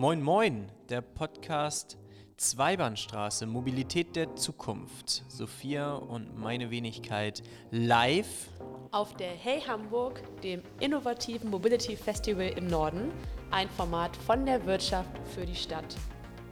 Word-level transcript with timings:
Moin 0.00 0.22
Moin, 0.22 0.70
der 0.88 1.00
Podcast 1.00 1.98
Zweibahnstraße, 2.36 3.46
Mobilität 3.46 4.14
der 4.14 4.36
Zukunft. 4.36 5.24
Sophia 5.26 5.94
und 5.94 6.38
meine 6.38 6.70
Wenigkeit 6.70 7.42
live 7.72 8.46
auf 8.92 9.16
der 9.16 9.32
Hey 9.32 9.60
Hamburg, 9.60 10.22
dem 10.42 10.62
innovativen 10.78 11.50
Mobility 11.50 11.96
Festival 11.96 12.46
im 12.46 12.68
Norden, 12.68 13.10
ein 13.50 13.68
Format 13.70 14.16
von 14.18 14.46
der 14.46 14.64
Wirtschaft 14.66 15.10
für 15.34 15.44
die 15.44 15.56
Stadt. 15.56 15.96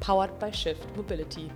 Powered 0.00 0.36
by 0.40 0.52
Shift 0.52 0.96
Mobility. 0.96 1.48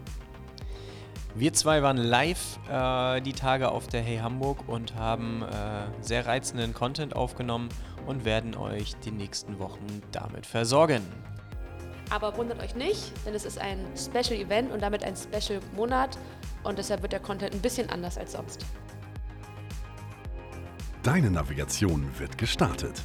Wir 1.35 1.53
zwei 1.55 1.83
waren 1.83 1.97
live 1.97 2.61
äh, 2.71 3.21
die 3.21 3.33
Tage 3.33 3.69
auf 3.69 3.89
der 3.89 4.03
Hey 4.03 4.19
Hamburg 4.19 4.69
und 4.69 4.95
haben 4.95 5.43
äh, 5.43 6.05
sehr 6.05 6.25
reizenden 6.25 6.73
Content 6.73 7.17
aufgenommen 7.17 7.69
und 8.07 8.25
werden 8.25 8.55
euch 8.55 8.95
die 9.05 9.11
nächsten 9.11 9.59
Wochen 9.59 10.03
damit 10.13 10.47
versorgen. 10.47 11.03
Aber 12.11 12.37
wundert 12.37 12.61
euch 12.61 12.75
nicht, 12.75 13.13
denn 13.25 13.35
es 13.35 13.45
ist 13.45 13.59
ein 13.59 13.87
Special 13.97 14.39
Event 14.39 14.73
und 14.73 14.83
damit 14.83 15.05
ein 15.05 15.15
Special 15.17 15.61
Monat 15.77 16.19
und 16.65 16.77
deshalb 16.77 17.03
wird 17.03 17.13
der 17.13 17.21
Content 17.21 17.55
ein 17.55 17.63
bisschen 17.63 17.89
anders 17.89 18.19
als 18.19 18.33
sonst. 18.33 18.67
Deine 21.05 21.31
Navigation 21.31 22.11
wird 22.19 22.37
gestartet. 22.37 23.01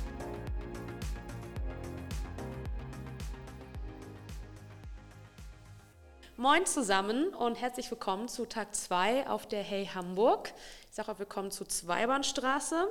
Moin 6.36 6.66
zusammen 6.66 7.30
und 7.30 7.62
herzlich 7.62 7.90
willkommen 7.90 8.28
zu 8.28 8.46
Tag 8.46 8.76
2 8.76 9.30
auf 9.30 9.48
der 9.48 9.62
Hey 9.62 9.86
Hamburg. 9.86 10.52
Ich 10.90 10.96
sage 10.96 11.12
auch 11.12 11.20
willkommen 11.20 11.52
zu 11.52 11.64
Zweibahnstraße. 11.64 12.88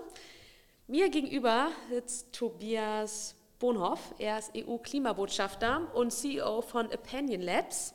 Mir 0.86 1.10
gegenüber 1.10 1.68
sitzt 1.90 2.32
Tobias 2.32 3.34
Bonhoff. 3.58 4.14
Er 4.18 4.38
ist 4.38 4.52
EU-Klimabotschafter 4.56 5.94
und 5.94 6.12
CEO 6.12 6.62
von 6.62 6.86
Opinion 6.86 7.40
Labs. 7.40 7.94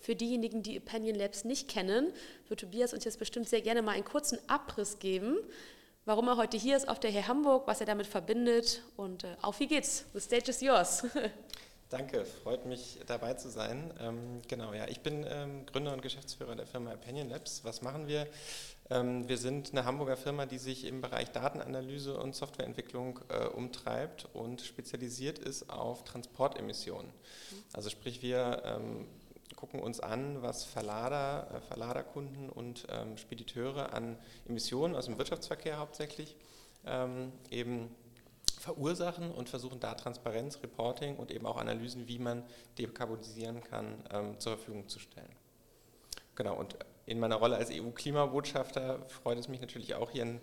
Für 0.00 0.16
diejenigen, 0.16 0.62
die 0.62 0.78
Opinion 0.78 1.14
Labs 1.14 1.44
nicht 1.44 1.68
kennen, 1.68 2.12
wird 2.48 2.60
Tobias 2.60 2.94
uns 2.94 3.04
jetzt 3.04 3.18
bestimmt 3.18 3.48
sehr 3.48 3.60
gerne 3.60 3.82
mal 3.82 3.92
einen 3.92 4.04
kurzen 4.04 4.38
Abriss 4.48 4.98
geben, 4.98 5.36
warum 6.04 6.28
er 6.28 6.36
heute 6.36 6.56
hier 6.56 6.76
ist 6.76 6.88
auf 6.88 6.98
der 7.00 7.10
Herr 7.10 7.28
Hamburg, 7.28 7.66
was 7.66 7.80
er 7.80 7.86
damit 7.86 8.06
verbindet 8.06 8.82
und 8.96 9.24
äh, 9.24 9.36
auf 9.42 9.60
wie 9.60 9.66
geht's. 9.66 10.06
The 10.14 10.20
stage 10.20 10.50
is 10.50 10.60
yours. 10.60 11.04
Danke, 11.90 12.26
freut 12.26 12.66
mich 12.66 12.98
dabei 13.06 13.32
zu 13.32 13.48
sein. 13.48 13.94
Ähm, 13.98 14.42
genau, 14.46 14.74
ja, 14.74 14.86
ich 14.88 15.00
bin 15.00 15.24
ähm, 15.26 15.64
Gründer 15.64 15.94
und 15.94 16.02
Geschäftsführer 16.02 16.54
der 16.54 16.66
Firma 16.66 16.92
Opinion 16.92 17.30
Labs. 17.30 17.64
Was 17.64 17.80
machen 17.80 18.06
wir? 18.06 18.26
Ähm, 18.90 19.26
wir 19.26 19.38
sind 19.38 19.70
eine 19.70 19.86
Hamburger 19.86 20.18
Firma, 20.18 20.44
die 20.44 20.58
sich 20.58 20.84
im 20.84 21.00
Bereich 21.00 21.32
Datenanalyse 21.32 22.18
und 22.18 22.34
Softwareentwicklung 22.34 23.20
äh, 23.30 23.46
umtreibt 23.46 24.28
und 24.34 24.60
spezialisiert 24.60 25.38
ist 25.38 25.70
auf 25.70 26.04
Transportemissionen. 26.04 27.10
Also 27.72 27.88
sprich, 27.88 28.20
wir 28.20 28.62
ähm, 28.66 29.06
gucken 29.56 29.80
uns 29.80 29.98
an, 29.98 30.42
was 30.42 30.64
Verlader, 30.64 31.48
äh, 31.54 31.60
Verladerkunden 31.62 32.50
und 32.50 32.86
ähm, 32.90 33.16
Spediteure 33.16 33.94
an 33.94 34.18
Emissionen 34.46 34.94
aus 34.94 35.06
dem 35.06 35.16
Wirtschaftsverkehr 35.16 35.78
hauptsächlich 35.78 36.36
eben 37.50 37.94
verursachen 38.68 39.30
und 39.30 39.48
versuchen 39.48 39.80
da 39.80 39.94
Transparenz, 39.94 40.62
Reporting 40.62 41.16
und 41.16 41.30
eben 41.30 41.46
auch 41.46 41.56
Analysen, 41.56 42.06
wie 42.06 42.18
man 42.18 42.44
dekarbonisieren 42.78 43.62
kann, 43.62 44.04
zur 44.38 44.56
Verfügung 44.56 44.88
zu 44.88 44.98
stellen. 44.98 45.34
Genau, 46.34 46.54
und 46.54 46.76
in 47.06 47.18
meiner 47.18 47.36
Rolle 47.36 47.56
als 47.56 47.70
EU-Klimabotschafter 47.72 49.00
freut 49.08 49.38
es 49.38 49.48
mich 49.48 49.60
natürlich 49.60 49.94
auch 49.94 50.10
hier 50.10 50.22
in 50.22 50.40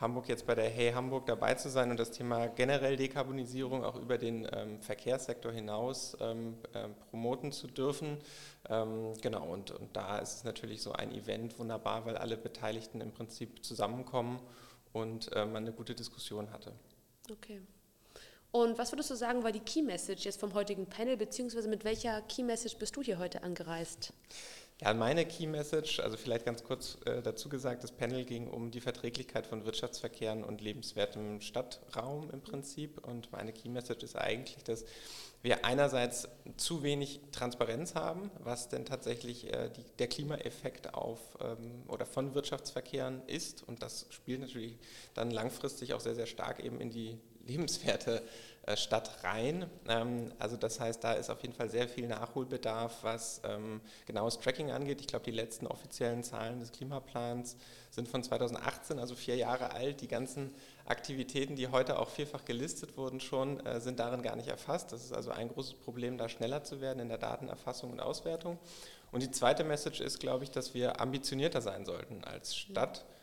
Hamburg 0.00 0.28
jetzt 0.28 0.46
bei 0.46 0.54
der 0.54 0.68
Hey 0.68 0.92
Hamburg 0.92 1.26
dabei 1.26 1.54
zu 1.54 1.70
sein 1.70 1.90
und 1.90 1.98
das 1.98 2.10
Thema 2.10 2.48
generell 2.48 2.96
Dekarbonisierung 2.96 3.84
auch 3.84 3.96
über 3.96 4.18
den 4.18 4.46
ähm, 4.52 4.80
Verkehrssektor 4.80 5.50
hinaus 5.50 6.16
ähm, 6.20 6.58
ähm, 6.74 6.94
promoten 7.10 7.50
zu 7.50 7.66
dürfen. 7.66 8.18
Ähm, 8.68 9.14
genau, 9.22 9.44
und, 9.46 9.70
und 9.72 9.96
da 9.96 10.18
ist 10.18 10.34
es 10.34 10.44
natürlich 10.44 10.82
so 10.82 10.92
ein 10.92 11.12
Event 11.12 11.58
wunderbar, 11.58 12.04
weil 12.04 12.16
alle 12.16 12.36
Beteiligten 12.36 13.00
im 13.00 13.12
Prinzip 13.12 13.64
zusammenkommen 13.64 14.40
und 14.92 15.32
äh, 15.32 15.44
man 15.44 15.64
eine 15.64 15.72
gute 15.72 15.94
Diskussion 15.94 16.52
hatte. 16.52 16.72
Okay. 17.30 17.60
Und 18.50 18.78
was 18.78 18.92
würdest 18.92 19.10
du 19.10 19.14
sagen, 19.14 19.44
war 19.44 19.52
die 19.52 19.60
Key 19.60 19.82
Message 19.82 20.24
jetzt 20.24 20.40
vom 20.40 20.54
heutigen 20.54 20.86
Panel, 20.86 21.16
beziehungsweise 21.16 21.68
mit 21.68 21.84
welcher 21.84 22.22
Key 22.22 22.42
Message 22.42 22.76
bist 22.76 22.96
du 22.96 23.02
hier 23.02 23.18
heute 23.18 23.42
angereist? 23.42 24.12
Ja, 24.80 24.94
meine 24.94 25.26
Key 25.26 25.46
Message, 25.48 25.98
also 25.98 26.16
vielleicht 26.16 26.46
ganz 26.46 26.62
kurz 26.62 26.98
äh, 27.04 27.20
dazu 27.20 27.48
gesagt, 27.48 27.82
das 27.82 27.90
Panel 27.90 28.24
ging 28.24 28.46
um 28.46 28.70
die 28.70 28.80
Verträglichkeit 28.80 29.44
von 29.44 29.64
Wirtschaftsverkehren 29.64 30.44
und 30.44 30.60
lebenswertem 30.60 31.40
Stadtraum 31.40 32.30
im 32.30 32.40
Prinzip. 32.40 33.04
Und 33.04 33.32
meine 33.32 33.52
Key 33.52 33.68
Message 33.68 34.04
ist 34.04 34.16
eigentlich, 34.16 34.62
dass 34.62 34.84
wir 35.42 35.64
einerseits 35.64 36.28
zu 36.56 36.84
wenig 36.84 37.20
Transparenz 37.32 37.96
haben, 37.96 38.30
was 38.38 38.68
denn 38.68 38.84
tatsächlich 38.84 39.52
äh, 39.52 39.68
die, 39.68 39.84
der 39.98 40.06
Klimaeffekt 40.06 40.94
auf 40.94 41.36
ähm, 41.40 41.82
oder 41.88 42.06
von 42.06 42.34
Wirtschaftsverkehren 42.34 43.22
ist. 43.26 43.66
Und 43.66 43.82
das 43.82 44.06
spielt 44.10 44.40
natürlich 44.40 44.78
dann 45.12 45.32
langfristig 45.32 45.92
auch 45.92 46.00
sehr, 46.00 46.14
sehr 46.14 46.26
stark 46.26 46.64
eben 46.64 46.80
in 46.80 46.90
die 46.90 47.18
lebenswerte 47.48 48.22
äh, 48.68 48.76
Stadt 48.76 49.24
rein. 49.24 49.66
Ähm, 49.88 50.30
also 50.38 50.56
das 50.56 50.78
heißt, 50.78 51.02
da 51.02 51.14
ist 51.14 51.30
auf 51.30 51.40
jeden 51.40 51.54
Fall 51.54 51.70
sehr 51.70 51.88
viel 51.88 52.06
Nachholbedarf, 52.06 53.02
was 53.02 53.40
ähm, 53.44 53.80
genaues 54.06 54.38
Tracking 54.38 54.70
angeht. 54.70 55.00
Ich 55.00 55.06
glaube, 55.06 55.24
die 55.24 55.30
letzten 55.30 55.66
offiziellen 55.66 56.22
Zahlen 56.22 56.60
des 56.60 56.72
Klimaplans 56.72 57.56
sind 57.90 58.08
von 58.08 58.22
2018, 58.22 58.98
also 58.98 59.14
vier 59.14 59.36
Jahre 59.36 59.72
alt. 59.72 60.02
Die 60.02 60.08
ganzen 60.08 60.54
Aktivitäten, 60.84 61.56
die 61.56 61.68
heute 61.68 61.98
auch 61.98 62.10
vielfach 62.10 62.44
gelistet 62.44 62.98
wurden 62.98 63.20
schon, 63.20 63.64
äh, 63.64 63.80
sind 63.80 63.98
darin 64.00 64.22
gar 64.22 64.36
nicht 64.36 64.48
erfasst. 64.48 64.92
Das 64.92 65.02
ist 65.02 65.12
also 65.12 65.30
ein 65.30 65.48
großes 65.48 65.74
Problem, 65.74 66.18
da 66.18 66.28
schneller 66.28 66.62
zu 66.62 66.82
werden 66.82 67.00
in 67.00 67.08
der 67.08 67.18
Datenerfassung 67.18 67.90
und 67.90 68.00
Auswertung. 68.00 68.58
Und 69.12 69.22
die 69.22 69.30
zweite 69.30 69.64
Message 69.64 70.00
ist, 70.00 70.20
glaube 70.20 70.44
ich, 70.44 70.50
dass 70.50 70.74
wir 70.74 71.00
ambitionierter 71.00 71.62
sein 71.62 71.86
sollten 71.86 72.22
als 72.24 72.54
Stadt. 72.54 72.98
Ähm, 72.98 73.17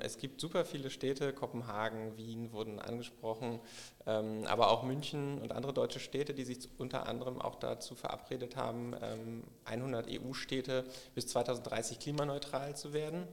es 0.00 0.18
gibt 0.18 0.42
super 0.42 0.66
viele 0.66 0.90
Städte, 0.90 1.32
Kopenhagen, 1.32 2.18
Wien 2.18 2.52
wurden 2.52 2.80
angesprochen, 2.80 3.60
ähm, 4.04 4.44
aber 4.46 4.70
auch 4.70 4.82
München 4.82 5.40
und 5.40 5.52
andere 5.52 5.72
deutsche 5.72 6.00
Städte, 6.00 6.34
die 6.34 6.44
sich 6.44 6.68
unter 6.76 7.06
anderem 7.06 7.40
auch 7.40 7.54
dazu 7.54 7.94
verabredet 7.94 8.56
haben, 8.56 8.94
100 9.64 10.06
ähm, 10.06 10.28
EU-Städte 10.28 10.84
bis 11.14 11.28
2030 11.28 11.98
klimaneutral 11.98 12.76
zu 12.76 12.92
werden. 12.92 13.26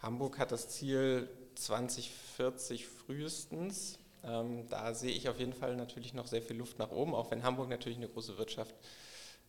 Hamburg 0.00 0.38
hat 0.38 0.52
das 0.52 0.70
Ziel 0.70 1.28
2040 1.56 2.86
frühestens. 2.86 3.98
Da 4.22 4.94
sehe 4.94 5.12
ich 5.12 5.28
auf 5.28 5.38
jeden 5.38 5.52
Fall 5.52 5.76
natürlich 5.76 6.14
noch 6.14 6.26
sehr 6.26 6.40
viel 6.40 6.56
Luft 6.56 6.78
nach 6.78 6.90
oben, 6.90 7.14
auch 7.14 7.30
wenn 7.30 7.42
Hamburg 7.42 7.68
natürlich 7.68 7.98
eine 7.98 8.08
große 8.08 8.38
Wirtschaft 8.38 8.74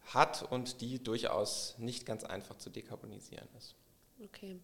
hat 0.07 0.43
und 0.51 0.81
die 0.81 1.01
durchaus 1.01 1.75
nicht 1.77 2.05
ganz 2.05 2.25
einfach 2.25 2.57
zu 2.57 2.69
dekarbonisieren 2.69 3.47
ist. 3.57 3.75
Okay 4.21 4.59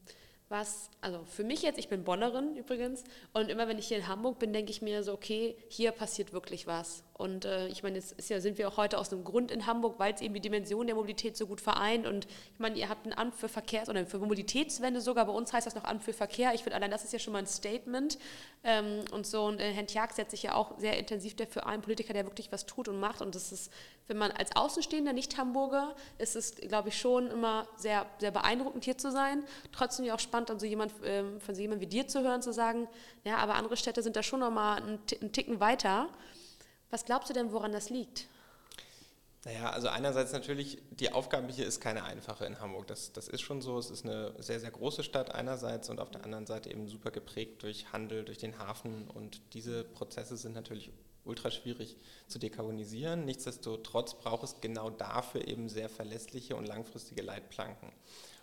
was, 0.51 0.89
also 0.99 1.23
für 1.23 1.43
mich 1.43 1.61
jetzt, 1.61 1.79
ich 1.79 1.89
bin 1.89 2.03
Bonnerin 2.03 2.55
übrigens, 2.55 3.03
und 3.33 3.49
immer 3.49 3.67
wenn 3.67 3.79
ich 3.79 3.87
hier 3.87 3.97
in 3.97 4.07
Hamburg 4.07 4.37
bin, 4.37 4.53
denke 4.53 4.71
ich 4.71 4.81
mir 4.81 5.03
so, 5.03 5.13
okay, 5.13 5.55
hier 5.69 5.91
passiert 5.91 6.33
wirklich 6.33 6.67
was. 6.67 7.03
Und 7.21 7.45
äh, 7.45 7.67
ich 7.67 7.83
meine, 7.83 7.97
jetzt 7.99 8.29
ja, 8.29 8.41
sind 8.41 8.57
wir 8.57 8.67
auch 8.67 8.77
heute 8.77 8.97
aus 8.97 9.13
einem 9.13 9.23
Grund 9.23 9.51
in 9.51 9.67
Hamburg, 9.67 9.99
weil 9.99 10.11
es 10.11 10.21
eben 10.21 10.33
die 10.33 10.39
Dimension 10.39 10.87
der 10.87 10.95
Mobilität 10.95 11.37
so 11.37 11.45
gut 11.45 11.61
vereint. 11.61 12.07
Und 12.07 12.25
ich 12.25 12.59
meine, 12.59 12.75
ihr 12.79 12.89
habt 12.89 13.05
ein 13.05 13.15
Amt 13.15 13.35
für 13.35 13.47
Verkehrs- 13.47 13.89
oder 13.89 14.07
für 14.07 14.17
Mobilitätswende 14.17 15.01
sogar, 15.01 15.27
bei 15.27 15.31
uns 15.31 15.53
heißt 15.53 15.67
das 15.67 15.75
noch 15.75 15.83
Amt 15.83 16.03
für 16.03 16.13
Verkehr. 16.13 16.55
Ich 16.55 16.63
finde, 16.63 16.75
allein 16.75 16.89
das 16.89 17.03
ist 17.03 17.13
ja 17.13 17.19
schon 17.19 17.33
mal 17.33 17.39
ein 17.39 17.45
Statement. 17.45 18.17
Ähm, 18.63 19.01
und 19.11 19.27
so, 19.27 19.43
und 19.43 19.61
äh, 19.61 19.71
Herrn 19.71 19.85
Tjag 19.85 20.13
setzt 20.13 20.31
sich 20.31 20.41
ja 20.41 20.55
auch 20.55 20.79
sehr 20.79 20.97
intensiv 20.97 21.35
dafür 21.35 21.67
ein, 21.67 21.83
Politiker, 21.83 22.13
der 22.13 22.25
wirklich 22.25 22.51
was 22.51 22.65
tut 22.65 22.87
und 22.87 22.99
macht. 22.99 23.21
Und 23.21 23.35
das 23.35 23.51
ist, 23.51 23.71
wenn 24.07 24.17
man 24.17 24.31
als 24.31 24.55
Außenstehender, 24.55 25.13
nicht 25.13 25.37
Hamburger, 25.37 25.95
ist 26.17 26.35
es, 26.35 26.55
glaube 26.55 26.89
ich, 26.89 26.99
schon 26.99 27.29
immer 27.29 27.67
sehr, 27.77 28.07
sehr 28.17 28.31
beeindruckend, 28.31 28.83
hier 28.83 28.97
zu 28.97 29.11
sein. 29.11 29.43
Trotzdem 29.71 30.05
ja 30.05 30.15
auch 30.15 30.19
spannend, 30.19 30.49
dann 30.49 30.59
so 30.59 30.65
jemand, 30.65 30.91
ähm, 31.03 31.39
von 31.39 31.53
so 31.53 31.61
jemandem 31.61 31.87
wie 31.87 31.91
dir 31.91 32.07
zu 32.07 32.23
hören, 32.23 32.41
zu 32.41 32.51
sagen, 32.51 32.87
ja, 33.23 33.37
aber 33.37 33.53
andere 33.53 33.77
Städte 33.77 34.01
sind 34.01 34.15
da 34.15 34.23
schon 34.23 34.39
noch 34.39 34.51
mal 34.51 34.77
einen, 34.77 34.99
einen 35.21 35.31
Ticken 35.31 35.59
weiter. 35.59 36.09
Was 36.91 37.05
glaubst 37.05 37.29
du 37.29 37.33
denn, 37.33 37.51
woran 37.53 37.71
das 37.71 37.89
liegt? 37.89 38.27
Naja, 39.45 39.71
also 39.71 39.87
einerseits 39.87 40.33
natürlich, 40.33 40.77
die 40.91 41.11
Aufgabe 41.11 41.51
hier 41.51 41.65
ist 41.65 41.81
keine 41.81 42.03
einfache 42.03 42.45
in 42.45 42.59
Hamburg. 42.59 42.85
Das, 42.87 43.11
das 43.11 43.27
ist 43.27 43.41
schon 43.41 43.61
so. 43.61 43.79
Es 43.79 43.89
ist 43.89 44.05
eine 44.05 44.33
sehr, 44.37 44.59
sehr 44.59 44.69
große 44.69 45.03
Stadt 45.03 45.33
einerseits 45.33 45.89
und 45.89 45.99
auf 45.99 46.11
der 46.11 46.23
anderen 46.23 46.45
Seite 46.45 46.69
eben 46.69 46.87
super 46.87 47.09
geprägt 47.09 47.63
durch 47.63 47.91
Handel, 47.91 48.23
durch 48.23 48.37
den 48.37 48.59
Hafen. 48.59 49.07
Und 49.07 49.41
diese 49.53 49.83
Prozesse 49.83 50.37
sind 50.37 50.53
natürlich 50.53 50.91
ultra 51.23 51.49
schwierig 51.49 51.97
zu 52.27 52.37
dekarbonisieren. 52.37 53.25
Nichtsdestotrotz 53.25 54.15
braucht 54.15 54.43
es 54.43 54.61
genau 54.61 54.89
dafür 54.91 55.47
eben 55.47 55.69
sehr 55.69 55.89
verlässliche 55.89 56.55
und 56.55 56.67
langfristige 56.67 57.23
Leitplanken. 57.23 57.91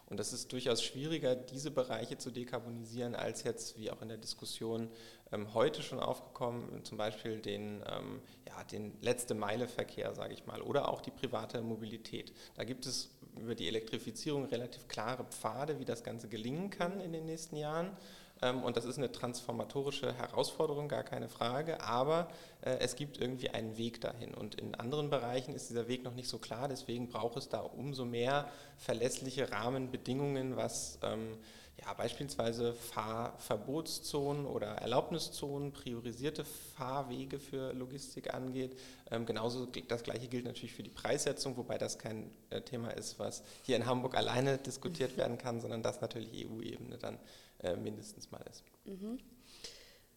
Und 0.06 0.18
das 0.18 0.32
ist 0.32 0.52
durchaus 0.52 0.82
schwieriger, 0.82 1.36
diese 1.36 1.70
Bereiche 1.70 2.16
zu 2.16 2.30
dekarbonisieren, 2.30 3.14
als 3.14 3.42
jetzt, 3.42 3.76
wie 3.78 3.90
auch 3.90 4.00
in 4.00 4.08
der 4.08 4.16
Diskussion 4.16 4.90
ähm, 5.32 5.54
heute 5.54 5.82
schon 5.82 6.00
aufgekommen, 6.00 6.84
zum 6.84 6.98
Beispiel 6.98 7.40
den, 7.40 7.82
ähm, 7.86 8.20
ja, 8.46 8.64
den 8.64 8.92
Letzte-Meile-Verkehr, 9.02 10.14
sage 10.14 10.34
ich 10.34 10.46
mal, 10.46 10.62
oder 10.62 10.88
auch 10.88 11.00
die 11.00 11.10
private 11.10 11.60
Mobilität. 11.60 12.32
Da 12.56 12.64
gibt 12.64 12.86
es 12.86 13.10
über 13.40 13.54
die 13.54 13.68
Elektrifizierung 13.68 14.46
relativ 14.46 14.88
klare 14.88 15.24
Pfade, 15.24 15.78
wie 15.78 15.84
das 15.84 16.02
Ganze 16.02 16.28
gelingen 16.28 16.70
kann 16.70 17.00
in 17.00 17.12
den 17.12 17.26
nächsten 17.26 17.56
Jahren. 17.56 17.96
Ähm, 18.42 18.62
und 18.62 18.76
das 18.76 18.84
ist 18.84 18.98
eine 18.98 19.10
transformatorische 19.10 20.12
Herausforderung, 20.12 20.88
gar 20.88 21.02
keine 21.02 21.28
Frage. 21.28 21.80
Aber 21.80 22.28
äh, 22.62 22.78
es 22.80 22.96
gibt 22.96 23.18
irgendwie 23.18 23.50
einen 23.50 23.76
Weg 23.76 24.00
dahin. 24.00 24.34
Und 24.34 24.54
in 24.56 24.74
anderen 24.74 25.10
Bereichen 25.10 25.54
ist 25.54 25.70
dieser 25.70 25.88
Weg 25.88 26.04
noch 26.04 26.14
nicht 26.14 26.28
so 26.28 26.38
klar. 26.38 26.68
Deswegen 26.68 27.08
braucht 27.08 27.36
es 27.36 27.48
da 27.48 27.60
umso 27.60 28.04
mehr 28.04 28.50
verlässliche 28.76 29.50
Rahmenbedingungen, 29.50 30.56
was 30.56 30.98
ähm, 31.02 31.36
ja, 31.80 31.94
beispielsweise 31.94 32.74
Fahrverbotszonen 32.74 34.46
oder 34.46 34.66
Erlaubniszonen, 34.66 35.72
priorisierte 35.72 36.44
Fahrwege 36.44 37.38
für 37.38 37.72
Logistik 37.72 38.34
angeht. 38.34 38.76
Ähm, 39.10 39.26
genauso 39.26 39.66
das 39.66 40.02
gleiche 40.02 40.28
gilt 40.28 40.44
natürlich 40.44 40.72
für 40.72 40.82
die 40.82 40.90
Preissetzung, 40.90 41.56
wobei 41.56 41.78
das 41.78 41.98
kein 41.98 42.30
äh, 42.50 42.60
Thema 42.62 42.90
ist, 42.90 43.18
was 43.18 43.42
hier 43.62 43.76
in 43.76 43.86
Hamburg 43.86 44.16
alleine 44.16 44.58
diskutiert 44.66 45.16
werden 45.16 45.38
kann, 45.38 45.60
sondern 45.60 45.82
das 45.82 46.00
natürlich 46.00 46.46
EU-Ebene 46.46 46.98
dann 46.98 47.18
äh, 47.60 47.76
mindestens 47.76 48.30
mal 48.30 48.42
ist. 48.50 48.64
Mhm. 48.84 49.18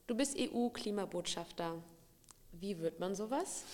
Du 0.07 0.15
bist 0.15 0.37
EU-Klimabotschafter. 0.37 1.75
Wie 2.53 2.79
wird 2.79 2.99
man 2.99 3.15
sowas? 3.15 3.63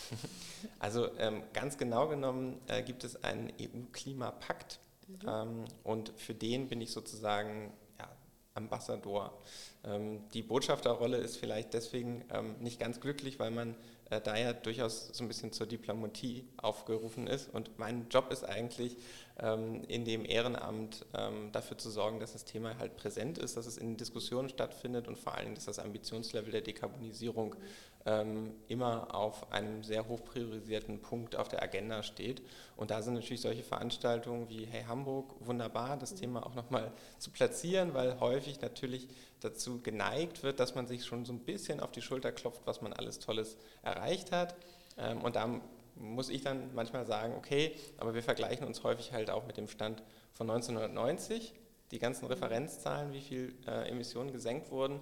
Also 0.79 1.09
ähm, 1.19 1.43
ganz 1.53 1.77
genau 1.77 2.07
genommen 2.07 2.59
äh, 2.67 2.81
gibt 2.81 3.03
es 3.03 3.23
einen 3.23 3.53
EU-Klimapakt 3.59 4.79
Mhm. 5.07 5.19
Ähm, 5.27 5.65
und 5.83 6.11
für 6.17 6.33
den 6.33 6.67
bin 6.67 6.81
ich 6.81 6.91
sozusagen 6.91 7.73
ja, 7.99 8.09
Ambassador. 8.53 9.37
Ähm, 9.83 10.27
die 10.33 10.41
Botschafterrolle 10.41 11.17
ist 11.17 11.37
vielleicht 11.37 11.73
deswegen 11.73 12.25
ähm, 12.31 12.55
nicht 12.59 12.79
ganz 12.79 12.99
glücklich, 12.99 13.39
weil 13.39 13.51
man 13.51 13.75
äh, 14.09 14.21
da 14.21 14.37
ja 14.37 14.53
durchaus 14.53 15.07
so 15.07 15.23
ein 15.23 15.27
bisschen 15.27 15.51
zur 15.51 15.67
Diplomatie 15.67 16.47
aufgerufen 16.57 17.27
ist. 17.27 17.53
Und 17.53 17.77
mein 17.77 18.07
Job 18.09 18.31
ist 18.31 18.43
eigentlich, 18.43 18.97
ähm, 19.39 19.83
in 19.87 20.05
dem 20.05 20.25
Ehrenamt 20.25 21.05
ähm, 21.13 21.51
dafür 21.51 21.77
zu 21.77 21.89
sorgen, 21.89 22.19
dass 22.19 22.33
das 22.33 22.45
Thema 22.45 22.77
halt 22.79 22.97
präsent 22.97 23.37
ist, 23.37 23.57
dass 23.57 23.65
es 23.65 23.77
in 23.77 23.97
Diskussionen 23.97 24.49
stattfindet 24.49 25.07
und 25.07 25.17
vor 25.17 25.35
allen 25.35 25.45
Dingen, 25.45 25.55
dass 25.55 25.65
das 25.65 25.79
Ambitionslevel 25.79 26.51
der 26.51 26.61
Dekarbonisierung 26.61 27.55
ähm, 27.55 27.61
immer 28.69 29.13
auf 29.13 29.51
einem 29.51 29.83
sehr 29.83 30.07
hoch 30.07 30.23
priorisierten 30.23 31.01
Punkt 31.01 31.35
auf 31.35 31.49
der 31.49 31.61
Agenda 31.61 32.03
steht. 32.03 32.41
Und 32.77 32.89
da 32.89 33.01
sind 33.01 33.15
natürlich 33.15 33.41
solche 33.41 33.63
Veranstaltungen 33.63 34.47
wie 34.47 34.65
Hey 34.65 34.85
Hamburg 34.87 35.33
wunderbar, 35.41 35.97
das 35.97 36.15
Thema 36.15 36.45
auch 36.45 36.55
nochmal 36.55 36.93
zu 37.17 37.31
platzieren, 37.31 37.93
weil 37.93 38.19
häufig 38.21 38.61
natürlich 38.61 39.09
dazu 39.41 39.81
geneigt 39.81 40.43
wird, 40.43 40.59
dass 40.61 40.73
man 40.73 40.87
sich 40.87 41.05
schon 41.05 41.25
so 41.25 41.33
ein 41.33 41.39
bisschen 41.39 41.81
auf 41.81 41.91
die 41.91 42.01
Schulter 42.01 42.31
klopft, 42.31 42.61
was 42.65 42.81
man 42.81 42.93
alles 42.93 43.19
Tolles 43.19 43.57
erreicht 43.81 44.31
hat. 44.31 44.55
Ähm, 44.97 45.21
und 45.21 45.35
da 45.35 45.59
muss 45.95 46.29
ich 46.29 46.43
dann 46.43 46.73
manchmal 46.73 47.05
sagen, 47.05 47.33
okay, 47.35 47.75
aber 47.97 48.13
wir 48.13 48.23
vergleichen 48.23 48.65
uns 48.65 48.83
häufig 48.83 49.11
halt 49.11 49.29
auch 49.29 49.45
mit 49.45 49.57
dem 49.57 49.67
Stand 49.67 50.03
von 50.31 50.49
1990, 50.49 51.53
die 51.91 51.99
ganzen 51.99 52.25
Referenzzahlen, 52.25 53.11
wie 53.13 53.21
viel 53.21 53.55
äh, 53.67 53.89
Emissionen 53.89 54.31
gesenkt 54.31 54.71
wurden. 54.71 54.99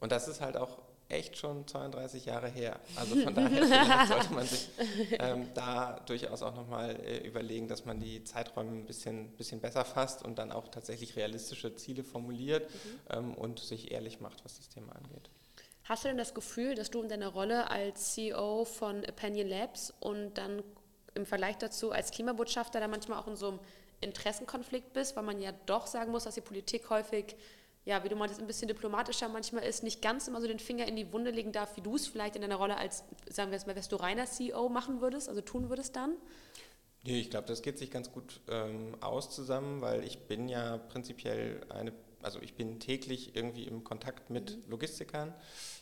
Und 0.00 0.12
das 0.12 0.28
ist 0.28 0.40
halt 0.40 0.56
auch 0.56 0.78
echt 1.08 1.38
schon 1.38 1.66
32 1.66 2.26
Jahre 2.26 2.48
her. 2.48 2.78
Also 2.96 3.16
von 3.16 3.34
daher 3.34 4.06
sollte 4.08 4.32
man 4.32 4.46
sich 4.46 4.68
ähm, 5.12 5.48
da 5.54 6.00
durchaus 6.06 6.42
auch 6.42 6.54
nochmal 6.54 6.96
äh, 7.00 7.26
überlegen, 7.26 7.68
dass 7.68 7.84
man 7.84 7.98
die 7.98 8.24
Zeiträume 8.24 8.70
ein 8.70 8.84
bisschen, 8.84 9.30
bisschen 9.32 9.60
besser 9.60 9.84
fasst 9.84 10.22
und 10.24 10.38
dann 10.38 10.52
auch 10.52 10.68
tatsächlich 10.68 11.16
realistische 11.16 11.74
Ziele 11.76 12.04
formuliert 12.04 12.70
mhm. 12.70 13.00
ähm, 13.10 13.34
und 13.34 13.60
sich 13.60 13.90
ehrlich 13.90 14.20
macht, 14.20 14.44
was 14.44 14.58
das 14.58 14.68
Thema 14.68 14.92
angeht. 14.92 15.30
Hast 15.84 16.04
du 16.04 16.08
denn 16.08 16.18
das 16.18 16.34
Gefühl, 16.34 16.74
dass 16.74 16.90
du 16.90 17.00
in 17.00 17.08
deiner 17.08 17.28
Rolle 17.28 17.70
als 17.70 18.12
CEO 18.12 18.66
von 18.66 19.02
Opinion 19.06 19.48
Labs 19.48 19.94
und 20.00 20.34
dann 20.34 20.62
im 21.14 21.24
Vergleich 21.24 21.56
dazu 21.56 21.90
als 21.90 22.10
Klimabotschafter 22.10 22.78
da 22.80 22.88
manchmal 22.88 23.18
auch 23.18 23.26
in 23.26 23.36
so 23.36 23.48
einem 23.48 23.60
Interessenkonflikt 24.02 24.92
bist, 24.92 25.16
weil 25.16 25.24
man 25.24 25.40
ja 25.40 25.52
doch 25.64 25.86
sagen 25.86 26.12
muss, 26.12 26.24
dass 26.24 26.34
die 26.34 26.42
Politik 26.42 26.90
häufig 26.90 27.36
ja, 27.88 28.04
wie 28.04 28.10
du 28.10 28.16
meintest, 28.16 28.38
ein 28.38 28.46
bisschen 28.46 28.68
diplomatischer 28.68 29.30
manchmal 29.30 29.64
ist, 29.64 29.82
nicht 29.82 30.02
ganz 30.02 30.28
immer 30.28 30.42
so 30.42 30.46
den 30.46 30.58
Finger 30.58 30.86
in 30.86 30.94
die 30.94 31.10
Wunde 31.10 31.30
legen 31.30 31.52
darf, 31.52 31.74
wie 31.78 31.80
du 31.80 31.96
es 31.96 32.06
vielleicht 32.06 32.36
in 32.36 32.42
deiner 32.42 32.56
Rolle 32.56 32.76
als, 32.76 33.02
sagen 33.30 33.50
wir 33.50 33.56
es 33.56 33.66
mal, 33.66 33.74
wärst 33.74 33.90
du 33.92 33.96
reiner 33.96 34.26
CEO 34.26 34.68
machen 34.68 35.00
würdest, 35.00 35.26
also 35.26 35.40
tun 35.40 35.70
würdest 35.70 35.96
dann? 35.96 36.12
Nee, 37.04 37.18
ich 37.18 37.30
glaube, 37.30 37.46
das 37.46 37.62
geht 37.62 37.78
sich 37.78 37.90
ganz 37.90 38.12
gut 38.12 38.42
ähm, 38.50 38.94
aus 39.00 39.30
zusammen, 39.30 39.80
weil 39.80 40.04
ich 40.04 40.18
bin 40.26 40.50
ja 40.50 40.76
prinzipiell 40.76 41.62
eine, 41.70 41.94
also 42.20 42.42
ich 42.42 42.52
bin 42.52 42.78
täglich 42.78 43.34
irgendwie 43.34 43.64
im 43.64 43.84
Kontakt 43.84 44.28
mit 44.28 44.58
mhm. 44.58 44.70
Logistikern 44.70 45.32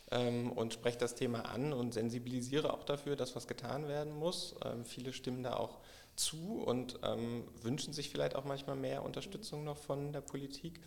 ähm, 0.09 0.53
und 0.53 0.73
spreche 0.73 0.97
das 0.97 1.13
Thema 1.13 1.41
an 1.41 1.73
und 1.73 1.93
sensibilisiere 1.93 2.73
auch 2.73 2.85
dafür, 2.85 3.17
dass 3.17 3.35
was 3.35 3.47
getan 3.49 3.89
werden 3.89 4.15
muss. 4.15 4.55
Ähm, 4.63 4.85
viele 4.85 5.11
stimmen 5.11 5.43
da 5.43 5.57
auch 5.57 5.79
zu 6.17 6.61
und 6.65 6.99
ähm, 7.03 7.45
wünschen 7.61 7.93
sich 7.93 8.09
vielleicht 8.09 8.35
auch 8.35 8.43
manchmal 8.43 8.75
mehr 8.75 9.03
Unterstützung 9.03 9.63
noch 9.63 9.77
von 9.77 10.11
der 10.11 10.21
Politik. 10.21 10.81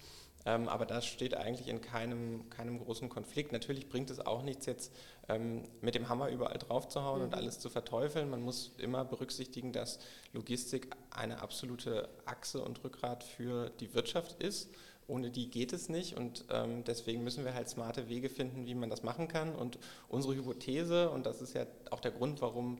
Ähm, 0.47 0.69
aber 0.69 0.87
das 0.87 1.05
steht 1.05 1.35
eigentlich 1.35 1.69
in 1.69 1.81
keinem, 1.81 2.49
keinem 2.49 2.79
großen 2.79 3.09
Konflikt. 3.09 3.53
Natürlich 3.53 3.89
bringt 3.89 4.11
es 4.11 4.21
auch 4.21 4.43
nichts, 4.43 4.67
jetzt 4.67 4.93
ähm, 5.29 5.65
mit 5.83 5.95
dem 5.95 6.09
Hammer 6.09 6.31
überall 6.31 6.57
drauf 6.59 6.89
zu 6.89 7.03
hauen 7.03 7.19
mhm. 7.19 7.25
und 7.27 7.35
alles 7.35 7.59
zu 7.59 7.69
verteufeln. 7.69 8.31
Man 8.31 8.43
muss 8.43 8.73
immer 8.79 9.05
berücksichtigen, 9.05 9.73
dass 9.73 9.99
Logistik 10.33 10.91
eine 11.11 11.41
absolute 11.43 12.09
Achse 12.25 12.63
und 12.63 12.83
Rückgrat 12.83 13.23
für 13.23 13.71
die 13.81 13.93
Wirtschaft 13.95 14.43
ist. 14.43 14.71
Ohne 15.07 15.31
die 15.31 15.51
geht 15.51 15.73
es 15.73 15.89
nicht 15.89 16.17
und 16.17 16.45
ähm, 16.51 16.85
deswegen 16.85 17.25
müssen 17.25 17.45
wir 17.45 17.53
halt 17.53 17.69
smarte 17.69 18.09
Wege 18.09 18.29
finden, 18.29 18.65
wie 18.67 18.77
man 18.77 18.91
das 18.91 19.03
machen 19.03 19.27
kann. 19.27 19.57
Und 19.57 19.79
unsere 20.09 20.37
Hypothese, 20.37 21.11
und 21.11 21.27
das 21.27 21.43
ist 21.43 21.53
ja 21.53 21.67
auch 21.91 21.99
der 21.99 22.13
Grund, 22.13 22.41
warum 22.41 22.79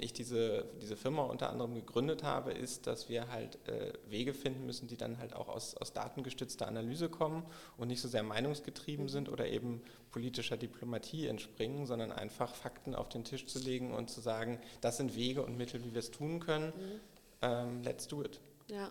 ich 0.00 0.12
diese, 0.12 0.64
diese 0.80 0.96
Firma 0.96 1.24
unter 1.24 1.50
anderem 1.50 1.74
gegründet 1.74 2.22
habe, 2.22 2.52
ist, 2.52 2.86
dass 2.86 3.08
wir 3.08 3.30
halt 3.30 3.58
äh, 3.68 3.92
Wege 4.08 4.32
finden 4.32 4.64
müssen, 4.64 4.86
die 4.86 4.96
dann 4.96 5.18
halt 5.18 5.34
auch 5.34 5.48
aus, 5.48 5.76
aus 5.76 5.92
datengestützter 5.92 6.66
Analyse 6.66 7.08
kommen 7.10 7.44
und 7.76 7.88
nicht 7.88 8.00
so 8.00 8.08
sehr 8.08 8.22
meinungsgetrieben 8.22 9.08
sind 9.08 9.28
oder 9.28 9.48
eben 9.48 9.82
politischer 10.10 10.56
Diplomatie 10.56 11.26
entspringen, 11.26 11.86
sondern 11.86 12.12
einfach 12.12 12.54
Fakten 12.54 12.94
auf 12.94 13.08
den 13.08 13.24
Tisch 13.24 13.46
zu 13.46 13.58
legen 13.58 13.92
und 13.92 14.10
zu 14.10 14.20
sagen, 14.20 14.58
das 14.80 14.96
sind 14.96 15.16
Wege 15.16 15.42
und 15.42 15.58
Mittel, 15.58 15.84
wie 15.84 15.92
wir 15.92 16.00
es 16.00 16.10
tun 16.10 16.40
können. 16.40 16.66
Mhm. 16.66 17.00
Ähm, 17.42 17.82
let's 17.82 18.08
do 18.08 18.22
it. 18.22 18.40
Ja 18.68 18.90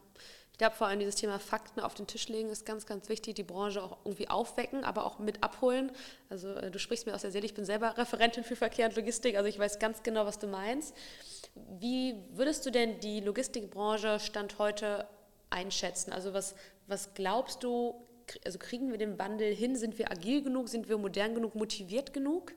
glaube 0.57 0.75
vor 0.75 0.88
allem 0.88 1.00
dieses 1.00 1.15
Thema 1.15 1.39
Fakten 1.39 1.80
auf 1.80 1.95
den 1.95 2.06
Tisch 2.06 2.27
legen 2.27 2.50
ist 2.50 2.65
ganz, 2.65 2.86
ganz 2.86 3.09
wichtig, 3.09 3.36
die 3.36 3.44
Branche 3.44 3.81
auch 3.81 3.98
irgendwie 4.06 4.30
aufwecken, 4.30 4.83
aber 4.83 5.06
auch 5.06 5.18
mit 5.18 5.44
abholen. 5.44 5.92
Also 6.30 6.50
äh, 6.50 6.69
du 6.69 6.77
sprichst 6.77 7.07
mir 7.07 7.15
aus 7.15 7.21
der 7.21 7.31
Seele, 7.31 7.45
ich 7.45 7.53
bin 7.53 7.65
selber 7.65 7.98
Referentin 7.98 8.44
für 8.44 8.56
Verkehr 8.56 8.88
und 8.88 8.95
Logistik, 8.95 9.38
also 9.38 9.50
ich 9.50 9.57
weiß 9.57 9.80
ganz 9.80 10.03
genau, 10.03 10.25
was 10.25 10.38
du 10.38 10.48
meinst. 10.48 10.95
Wie 11.56 12.15
würdest 12.33 12.65
du 12.65 12.69
denn 12.69 13.00
die 13.00 13.21
Logistikbranche 13.21 14.19
Stand 14.19 14.59
heute 14.59 15.07
einschätzen? 15.50 16.13
Also 16.13 16.33
was, 16.33 16.56
was 16.88 17.13
glaubst 17.13 17.63
du, 17.63 18.07
also 18.45 18.59
kriegen 18.59 18.92
wir 18.92 18.98
den 18.98 19.18
Wandel 19.18 19.53
hin? 19.53 19.75
Sind 19.75 19.98
wir 19.98 20.12
agil 20.12 20.44
genug? 20.44 20.69
Sind 20.69 20.89
wir 20.89 20.98
modern 20.98 21.33
genug? 21.33 21.56
Motiviert 21.56 22.13
genug? 22.13 22.53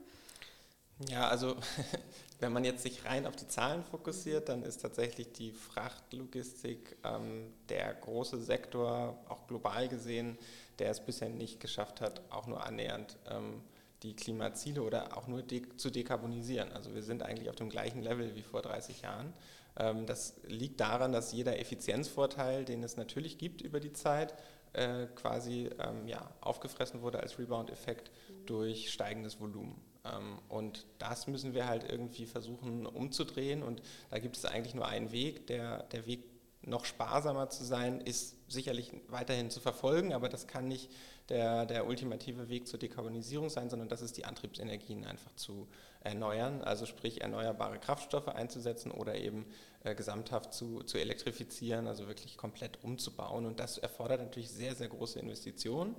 Ja, 1.08 1.28
also 1.28 1.56
wenn 2.40 2.52
man 2.52 2.64
jetzt 2.64 2.82
sich 2.82 3.04
rein 3.04 3.26
auf 3.26 3.36
die 3.36 3.48
Zahlen 3.48 3.82
fokussiert, 3.82 4.48
dann 4.48 4.62
ist 4.62 4.82
tatsächlich 4.82 5.32
die 5.32 5.52
Frachtlogistik 5.52 6.96
ähm, 7.04 7.52
der 7.68 7.92
große 7.94 8.40
Sektor, 8.42 9.18
auch 9.28 9.46
global 9.46 9.88
gesehen, 9.88 10.38
der 10.78 10.90
es 10.90 11.04
bisher 11.04 11.28
nicht 11.28 11.60
geschafft 11.60 12.00
hat, 12.00 12.22
auch 12.30 12.46
nur 12.46 12.64
annähernd 12.64 13.16
ähm, 13.28 13.62
die 14.02 14.14
Klimaziele 14.14 14.82
oder 14.82 15.16
auch 15.16 15.26
nur 15.26 15.42
de 15.42 15.62
zu 15.76 15.90
dekarbonisieren. 15.90 16.72
Also 16.72 16.94
wir 16.94 17.02
sind 17.02 17.22
eigentlich 17.22 17.48
auf 17.48 17.56
dem 17.56 17.70
gleichen 17.70 18.02
Level 18.02 18.34
wie 18.36 18.42
vor 18.42 18.62
30 18.62 19.02
Jahren. 19.02 19.32
Ähm, 19.76 20.06
das 20.06 20.34
liegt 20.46 20.80
daran, 20.80 21.12
dass 21.12 21.32
jeder 21.32 21.58
Effizienzvorteil, 21.58 22.64
den 22.64 22.82
es 22.82 22.96
natürlich 22.96 23.38
gibt 23.38 23.62
über 23.62 23.80
die 23.80 23.92
Zeit, 23.92 24.34
äh, 24.74 25.06
quasi 25.14 25.70
ähm, 25.78 26.06
ja, 26.06 26.30
aufgefressen 26.40 27.02
wurde 27.02 27.20
als 27.20 27.38
Rebound-Effekt 27.38 28.10
durch 28.46 28.92
steigendes 28.92 29.40
Volumen. 29.40 29.80
Ähm, 30.04 30.38
und 30.48 30.86
das 30.98 31.26
müssen 31.26 31.54
wir 31.54 31.66
halt 31.66 31.90
irgendwie 31.90 32.26
versuchen 32.26 32.86
umzudrehen. 32.86 33.62
Und 33.62 33.82
da 34.10 34.18
gibt 34.18 34.36
es 34.36 34.44
eigentlich 34.44 34.74
nur 34.74 34.86
einen 34.86 35.12
Weg. 35.12 35.46
Der, 35.46 35.84
der 35.84 36.06
Weg, 36.06 36.24
noch 36.62 36.86
sparsamer 36.86 37.50
zu 37.50 37.62
sein, 37.62 38.00
ist 38.00 38.36
sicherlich 38.48 38.92
weiterhin 39.08 39.50
zu 39.50 39.60
verfolgen, 39.60 40.12
aber 40.12 40.28
das 40.28 40.46
kann 40.46 40.68
nicht 40.68 40.90
der, 41.28 41.66
der 41.66 41.86
ultimative 41.86 42.48
Weg 42.48 42.68
zur 42.68 42.78
Dekarbonisierung 42.78 43.48
sein, 43.48 43.70
sondern 43.70 43.88
das 43.88 44.02
ist 44.02 44.16
die 44.16 44.24
Antriebsenergien 44.24 45.04
einfach 45.04 45.34
zu 45.36 45.66
erneuern, 46.00 46.60
also 46.62 46.84
sprich 46.84 47.22
erneuerbare 47.22 47.78
Kraftstoffe 47.78 48.28
einzusetzen 48.28 48.90
oder 48.90 49.16
eben 49.16 49.46
äh, 49.84 49.94
gesamthaft 49.94 50.52
zu, 50.52 50.82
zu 50.82 50.98
elektrifizieren, 50.98 51.88
also 51.88 52.06
wirklich 52.06 52.36
komplett 52.36 52.84
umzubauen. 52.84 53.46
Und 53.46 53.58
das 53.58 53.78
erfordert 53.78 54.20
natürlich 54.20 54.50
sehr, 54.50 54.74
sehr 54.74 54.88
große 54.88 55.18
Investitionen. 55.18 55.96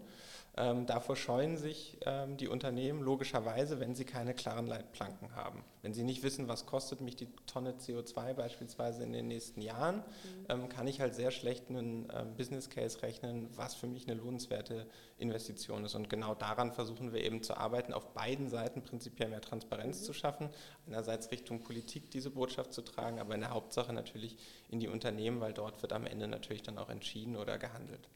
Ähm, 0.58 0.86
davor 0.86 1.18
scheuen 1.18 1.58
sich 1.58 1.98
ähm, 2.06 2.38
die 2.38 2.48
Unternehmen 2.48 3.02
logischerweise, 3.02 3.80
wenn 3.82 3.94
sie 3.94 4.06
keine 4.06 4.34
klaren 4.34 4.68
Leitplanken 4.68 5.36
haben. 5.36 5.66
Wenn 5.82 5.94
sie 5.94 6.04
nicht 6.04 6.24
wissen, 6.24 6.48
was 6.48 6.66
kostet 6.66 7.02
mich 7.02 7.18
die 7.18 7.28
Tonne 7.46 7.74
CO2 7.74 8.34
beispielsweise 8.34 9.04
in 9.04 9.12
den 9.12 9.28
nächsten 9.28 9.62
Jahren, 9.62 9.98
mhm. 9.98 10.46
ähm, 10.50 10.70
kann 10.70 10.88
ich 10.88 11.02
halt 11.02 11.14
sehr 11.14 11.32
schlecht 11.32 11.70
einen 11.70 12.10
Business 12.36 12.70
Case 12.70 13.02
rechnen, 13.02 13.50
was 13.56 13.76
für 13.76 13.88
mich 13.88 14.08
eine 14.08 14.20
lohnenswerte 14.20 14.86
Investition 15.18 15.86
ist. 15.86 15.96
Und 15.96 16.10
genau 16.10 16.36
daran 16.36 16.72
versuchen 16.72 17.14
wir 17.14 17.24
eben 17.24 17.44
zu 17.44 17.56
arbeiten, 17.58 17.94
auf 17.94 18.14
beiden 18.14 18.50
Seiten 18.50 18.82
prinzipiell 18.82 19.30
mehr 19.30 19.42
Transparenz 19.42 20.02
mhm. 20.02 20.04
zu 20.06 20.14
schaffen. 20.14 20.50
Einerseits 20.88 21.32
Richtung 21.32 21.62
Politik 21.62 22.12
diese 22.12 22.32
Botschaft 22.32 22.74
zu 22.74 22.82
tragen, 22.82 23.20
aber 23.20 23.36
in 23.36 23.42
der 23.42 23.52
Hauptsache 23.52 23.94
natürlich 23.94 24.38
in 24.70 24.80
die 24.80 24.88
Unternehmen, 24.88 25.42
weil 25.42 25.54
dort 25.54 25.82
wird 25.82 25.94
am 25.94 26.06
Ende 26.06 26.28
natürlich 26.28 26.64
dann 26.64 26.78
auch 26.78 26.90
entschieden 26.90 27.36
oder 27.36 27.58
gehandelt. 27.58 28.08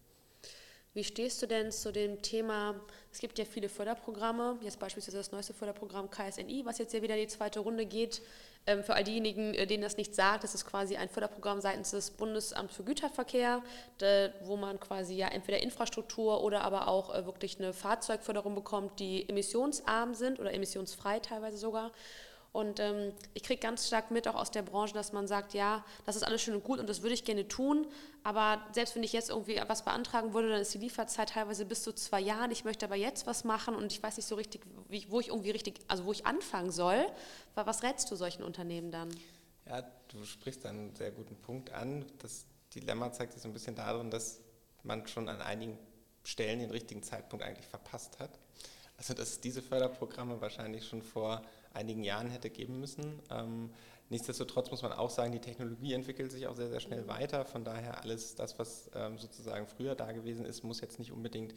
Wie 1.00 1.06
stehst 1.06 1.42
du 1.42 1.46
denn 1.46 1.72
zu 1.72 1.94
dem 1.94 2.22
Thema, 2.22 2.76
es 3.10 3.20
gibt 3.20 3.40
ja 3.40 3.46
viele 3.46 3.70
Förderprogramme, 3.70 4.58
jetzt 4.60 4.80
beispielsweise 4.80 5.16
das 5.16 5.32
neueste 5.32 5.54
Förderprogramm 5.54 6.10
KSNI, 6.10 6.66
was 6.66 6.78
jetzt 6.78 6.94
ja 6.94 7.02
wieder 7.02 7.16
in 7.16 7.22
die 7.22 7.28
zweite 7.28 7.62
Runde 7.62 7.86
geht. 7.86 8.22
Ähm, 8.68 8.84
für 8.84 8.96
all 8.96 9.06
diejenigen, 9.06 9.54
äh, 9.54 9.66
denen 9.66 9.82
das 9.82 9.96
nicht 9.96 10.14
sagt, 10.14 10.44
das 10.44 10.56
ist 10.56 10.66
quasi 10.66 10.98
ein 10.98 11.08
Förderprogramm 11.08 11.62
seitens 11.62 11.92
des 11.92 12.12
Bundesamts 12.12 12.76
für 12.76 12.84
Güterverkehr, 12.84 13.64
wo 14.42 14.58
man 14.58 14.78
quasi 14.82 15.16
ja 15.16 15.30
entweder 15.30 15.64
Infrastruktur 15.64 16.44
oder 16.44 16.66
aber 16.66 16.90
auch 16.90 17.16
äh, 17.16 17.26
wirklich 17.26 17.58
eine 17.60 17.72
Fahrzeugförderung 17.72 18.54
bekommt, 18.54 19.00
die 19.00 19.30
emissionsarm 19.30 20.14
sind 20.16 20.38
oder 20.38 20.54
emissionsfrei 20.54 21.22
teilweise 21.22 21.56
sogar. 21.56 21.94
Und 22.52 22.80
ähm, 22.80 23.14
ich 23.36 23.44
kriege 23.44 23.60
ganz 23.60 23.88
stark 23.88 24.10
mit, 24.10 24.28
auch 24.28 24.36
aus 24.36 24.50
der 24.50 24.64
Branche, 24.64 24.94
dass 24.94 25.14
man 25.14 25.28
sagt, 25.28 25.54
ja, 25.54 25.86
das 26.06 26.16
ist 26.16 26.24
alles 26.24 26.42
schön 26.42 26.56
und 26.56 26.64
gut 26.64 26.80
und 26.80 26.90
das 26.90 27.04
würde 27.04 27.14
ich 27.14 27.24
gerne 27.24 27.48
tun, 27.48 27.86
aber 28.24 28.66
selbst 28.74 28.96
wenn 28.96 29.04
ich 29.04 29.14
jetzt 29.14 29.30
irgendwie 29.30 29.62
was 29.68 29.86
beantragen 29.86 30.34
würde, 30.34 30.50
dann 30.50 30.62
ist 30.62 30.74
die 30.74 30.80
Lieferzeit 30.80 31.30
teilweise 31.30 31.66
bis 31.66 31.84
zu 31.84 31.94
zwei 31.94 32.20
Jahren. 32.20 32.50
Ich 32.50 32.66
möchte 32.66 32.86
aber 32.86 32.96
jetzt 32.96 33.28
was 33.28 33.44
machen 33.44 33.76
und 33.76 33.92
ich 33.92 34.02
weiß 34.02 34.18
nicht 34.18 34.26
so 34.26 34.36
richtig, 34.36 34.62
wie, 34.88 35.06
wo 35.10 35.20
ich 35.20 35.28
irgendwie 35.28 35.52
richtig, 35.52 35.80
also 35.88 36.06
wo 36.06 36.12
ich 36.12 36.26
anfangen 36.26 36.72
soll. 36.72 37.06
Was 37.54 37.84
rätst 37.84 38.10
du 38.10 38.16
solchen 38.16 38.44
Unternehmen 38.44 38.90
dann? 38.90 39.10
Ja, 39.68 39.84
du 40.08 40.26
sprichst 40.26 40.66
einen 40.66 40.96
sehr 40.96 41.12
guten 41.12 41.36
Punkt 41.36 41.72
an. 41.72 42.04
Das 42.18 42.46
Dilemma 42.74 43.12
zeigt 43.12 43.34
sich 43.34 43.44
so 43.44 43.48
ein 43.48 43.54
bisschen 43.54 43.76
darin, 43.76 44.10
dass 44.10 44.40
man 44.84 45.06
schon 45.08 45.30
an 45.30 45.42
einigen 45.42 45.78
Stellen 46.24 46.60
den 46.60 46.72
richtigen 46.72 47.04
Zeitpunkt 47.04 47.46
eigentlich 47.46 47.68
verpasst 47.68 48.18
hat. 48.20 48.32
Also 48.98 49.14
dass 49.14 49.40
diese 49.40 49.62
Förderprogramme 49.62 50.42
wahrscheinlich 50.42 50.88
schon 50.88 51.02
vor 51.02 51.44
einigen 51.74 52.04
Jahren 52.04 52.30
hätte 52.30 52.50
geben 52.50 52.80
müssen. 52.80 53.22
Ähm, 53.30 53.70
nichtsdestotrotz 54.10 54.72
muss 54.72 54.82
man 54.82 54.92
auch 54.92 55.10
sagen, 55.10 55.32
die 55.32 55.40
Technologie 55.40 55.94
entwickelt 55.94 56.32
sich 56.32 56.48
auch 56.48 56.56
sehr, 56.56 56.70
sehr 56.70 56.80
schnell 56.80 57.08
weiter. 57.08 57.46
Von 57.46 57.64
daher 57.64 58.02
alles 58.02 58.36
das, 58.36 58.58
was 58.58 58.90
ähm, 58.96 59.18
sozusagen 59.18 59.68
früher 59.68 59.96
da 59.96 60.12
gewesen 60.12 60.46
ist, 60.46 60.64
muss 60.64 60.82
jetzt 60.82 61.00
nicht 61.00 61.12
unbedingt 61.12 61.54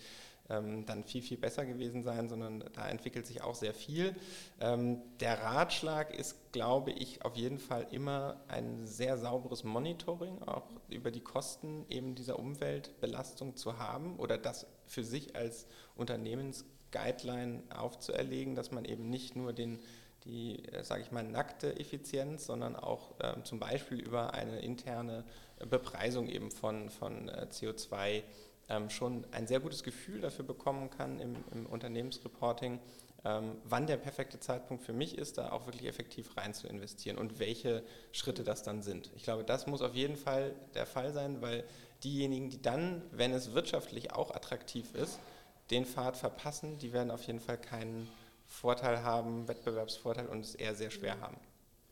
ähm, 0.50 0.84
dann 0.86 1.04
viel, 1.04 1.22
viel 1.22 1.38
besser 1.38 1.64
gewesen 1.64 2.02
sein, 2.02 2.28
sondern 2.28 2.64
da 2.74 2.88
entwickelt 2.88 3.26
sich 3.26 3.42
auch 3.42 3.54
sehr 3.54 3.74
viel. 3.74 4.14
Der 4.60 5.42
Ratschlag 5.42 6.14
ist, 6.14 6.52
glaube 6.52 6.90
ich, 6.90 7.24
auf 7.24 7.36
jeden 7.36 7.58
Fall 7.58 7.86
immer 7.90 8.40
ein 8.48 8.86
sehr 8.86 9.18
sauberes 9.18 9.64
Monitoring, 9.64 10.42
auch 10.42 10.64
über 10.88 11.10
die 11.10 11.20
Kosten 11.20 11.86
eben 11.88 12.14
dieser 12.14 12.38
Umweltbelastung 12.38 13.56
zu 13.56 13.78
haben 13.78 14.16
oder 14.18 14.36
das 14.38 14.66
für 14.86 15.04
sich 15.04 15.34
als 15.36 15.66
Unternehmensguideline 15.96 17.62
aufzuerlegen, 17.74 18.54
dass 18.54 18.70
man 18.70 18.84
eben 18.84 19.08
nicht 19.08 19.36
nur 19.36 19.52
den 19.52 19.80
die, 20.24 20.64
äh, 20.68 20.84
sage 20.84 21.02
ich 21.02 21.10
mal, 21.10 21.22
nackte 21.22 21.78
Effizienz, 21.78 22.46
sondern 22.46 22.76
auch 22.76 23.14
ähm, 23.20 23.44
zum 23.44 23.58
Beispiel 23.58 23.98
über 24.00 24.34
eine 24.34 24.60
interne 24.60 25.24
Bepreisung 25.68 26.28
eben 26.28 26.50
von, 26.50 26.90
von 26.90 27.28
äh, 27.28 27.46
CO2 27.50 28.22
ähm, 28.68 28.90
schon 28.90 29.24
ein 29.32 29.46
sehr 29.46 29.60
gutes 29.60 29.82
Gefühl 29.82 30.20
dafür 30.20 30.44
bekommen 30.44 30.90
kann 30.90 31.18
im, 31.20 31.36
im 31.52 31.66
Unternehmensreporting, 31.66 32.80
ähm, 33.24 33.56
wann 33.64 33.86
der 33.86 33.96
perfekte 33.96 34.40
Zeitpunkt 34.40 34.82
für 34.82 34.92
mich 34.92 35.16
ist, 35.18 35.38
da 35.38 35.52
auch 35.52 35.66
wirklich 35.66 35.86
effektiv 35.86 36.36
rein 36.36 36.54
zu 36.54 36.66
investieren 36.66 37.18
und 37.18 37.38
welche 37.38 37.84
Schritte 38.10 38.42
das 38.42 38.62
dann 38.62 38.82
sind. 38.82 39.10
Ich 39.14 39.22
glaube, 39.22 39.44
das 39.44 39.66
muss 39.66 39.82
auf 39.82 39.94
jeden 39.94 40.16
Fall 40.16 40.54
der 40.74 40.86
Fall 40.86 41.12
sein, 41.12 41.40
weil 41.40 41.64
diejenigen, 42.02 42.50
die 42.50 42.60
dann, 42.60 43.02
wenn 43.12 43.32
es 43.32 43.54
wirtschaftlich 43.54 44.12
auch 44.12 44.34
attraktiv 44.34 44.94
ist, 44.94 45.20
den 45.70 45.86
Pfad 45.86 46.16
verpassen, 46.16 46.78
die 46.78 46.92
werden 46.92 47.10
auf 47.10 47.22
jeden 47.24 47.40
Fall 47.40 47.58
keinen 47.58 48.08
Vorteil 48.52 49.02
haben, 49.02 49.48
Wettbewerbsvorteil 49.48 50.26
und 50.26 50.40
es 50.40 50.54
eher 50.54 50.74
sehr 50.74 50.90
schwer 50.90 51.20
haben. 51.20 51.38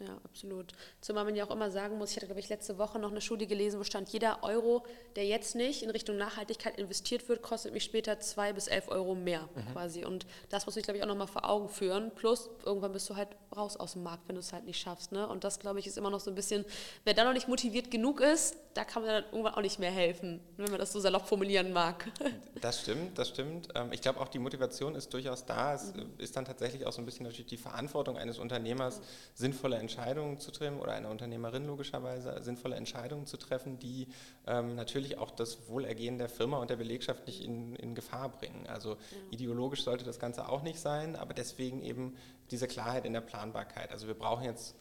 Ja, 0.01 0.17
absolut. 0.25 0.73
Zumal 1.03 1.25
man 1.25 1.37
ja 1.37 1.45
auch 1.45 1.51
immer 1.51 1.71
sagen 1.71 1.99
muss, 1.99 2.11
ich 2.11 2.17
hatte, 2.17 2.27
glaube 2.27 2.41
ich, 2.41 2.49
letzte 2.49 2.79
Woche 2.79 2.99
noch 2.99 3.11
eine 3.11 3.21
Studie 3.21 3.47
gelesen, 3.47 3.79
wo 3.79 3.85
stand, 3.85 4.09
jeder 4.09 4.43
Euro, 4.43 4.85
der 5.15 5.27
jetzt 5.27 5.55
nicht 5.55 5.83
in 5.83 5.91
Richtung 5.91 6.17
Nachhaltigkeit 6.17 6.79
investiert 6.79 7.29
wird, 7.29 7.43
kostet 7.43 7.75
mich 7.75 7.85
später 7.85 8.19
zwei 8.19 8.55
bis 8.55 8.67
elf 8.67 8.89
Euro 8.89 9.15
mehr 9.15 9.49
mhm. 9.55 9.73
quasi. 9.73 10.07
Und 10.07 10.27
das 10.49 10.65
muss 10.65 10.77
ich, 10.77 10.85
glaube 10.85 10.97
ich, 10.97 11.05
auch 11.05 11.09
nochmal 11.09 11.27
vor 11.27 11.49
Augen 11.49 11.69
führen. 11.69 12.13
Plus, 12.15 12.49
irgendwann 12.65 12.93
bist 12.93 13.11
du 13.11 13.17
halt 13.17 13.29
raus 13.55 13.77
aus 13.77 13.93
dem 13.93 14.03
Markt, 14.03 14.27
wenn 14.27 14.37
du 14.37 14.41
es 14.41 14.55
halt 14.55 14.65
nicht 14.65 14.81
schaffst. 14.81 15.13
Ne? 15.13 15.29
Und 15.29 15.45
das, 15.45 15.59
glaube 15.59 15.79
ich, 15.81 15.87
ist 15.87 15.99
immer 15.99 16.11
noch 16.11 16.21
so 16.21 16.31
ein 16.31 16.35
bisschen, 16.35 16.65
wer 17.05 17.13
da 17.13 17.25
noch 17.25 17.35
nicht 17.35 17.49
motiviert 17.49 17.91
genug 17.91 18.21
ist, 18.21 18.57
da 18.73 18.85
kann 18.85 19.03
man 19.03 19.11
dann 19.13 19.25
irgendwann 19.33 19.55
auch 19.55 19.63
nicht 19.63 19.79
mehr 19.79 19.91
helfen, 19.91 20.41
wenn 20.57 20.71
man 20.71 20.79
das 20.79 20.93
so 20.93 21.01
salopp 21.01 21.27
formulieren 21.27 21.73
mag. 21.73 22.07
Das 22.61 22.83
stimmt, 22.83 23.19
das 23.19 23.29
stimmt. 23.29 23.69
Ähm, 23.75 23.91
ich 23.91 24.03
glaube 24.03 24.21
auch 24.21 24.29
die 24.29 24.39
Motivation 24.39 24.95
ist 24.95 25.15
durchaus 25.15 25.47
da. 25.47 25.73
Es 25.73 25.95
mhm. 25.95 26.11
ist 26.19 26.37
dann 26.37 26.45
tatsächlich 26.45 26.85
auch 26.85 26.93
so 26.93 27.01
ein 27.01 27.07
bisschen 27.07 27.25
natürlich 27.25 27.47
die 27.47 27.57
Verantwortung 27.57 28.19
eines 28.19 28.39
Unternehmers, 28.39 29.01
sinnvolle 29.35 29.77
Entscheidungen 29.77 29.90
zu 30.39 30.51
treffen 30.51 30.79
oder 30.79 30.93
einer 30.93 31.11
Unternehmerin 31.11 31.67
logischerweise 31.67 32.43
sinnvolle 32.43 32.77
Entscheidungen 32.77 33.27
zu 33.27 33.37
treffen, 33.37 33.79
die 33.79 34.09
ähm, 34.47 34.75
natürlich 34.75 35.19
auch 35.19 35.31
das 35.31 35.69
Wohlergehen 35.69 36.19
der 36.19 36.29
Firma 36.29 36.59
und 36.59 36.71
der 36.71 36.77
Belegschaft 36.77 37.27
nicht 37.27 37.45
in, 37.45 37.77
in 37.77 37.95
Gefahr 37.95 38.31
bringen. 38.31 38.67
Also 38.67 38.95
mhm. 38.95 38.97
ideologisch 39.31 39.83
sollte 39.83 40.05
das 40.05 40.19
Ganze 40.19 40.49
auch 40.49 40.63
nicht 40.63 40.81
sein, 40.81 41.17
aber 41.17 41.35
deswegen 41.35 41.83
eben 41.83 42.17
diese 42.51 42.67
Klarheit 42.67 43.05
in 43.05 43.13
der 43.13 43.21
Planbarkeit. 43.21 43.91
Also 43.93 44.07
wir 44.07 44.15
brauchen 44.15 44.45
jetzt 44.45 44.75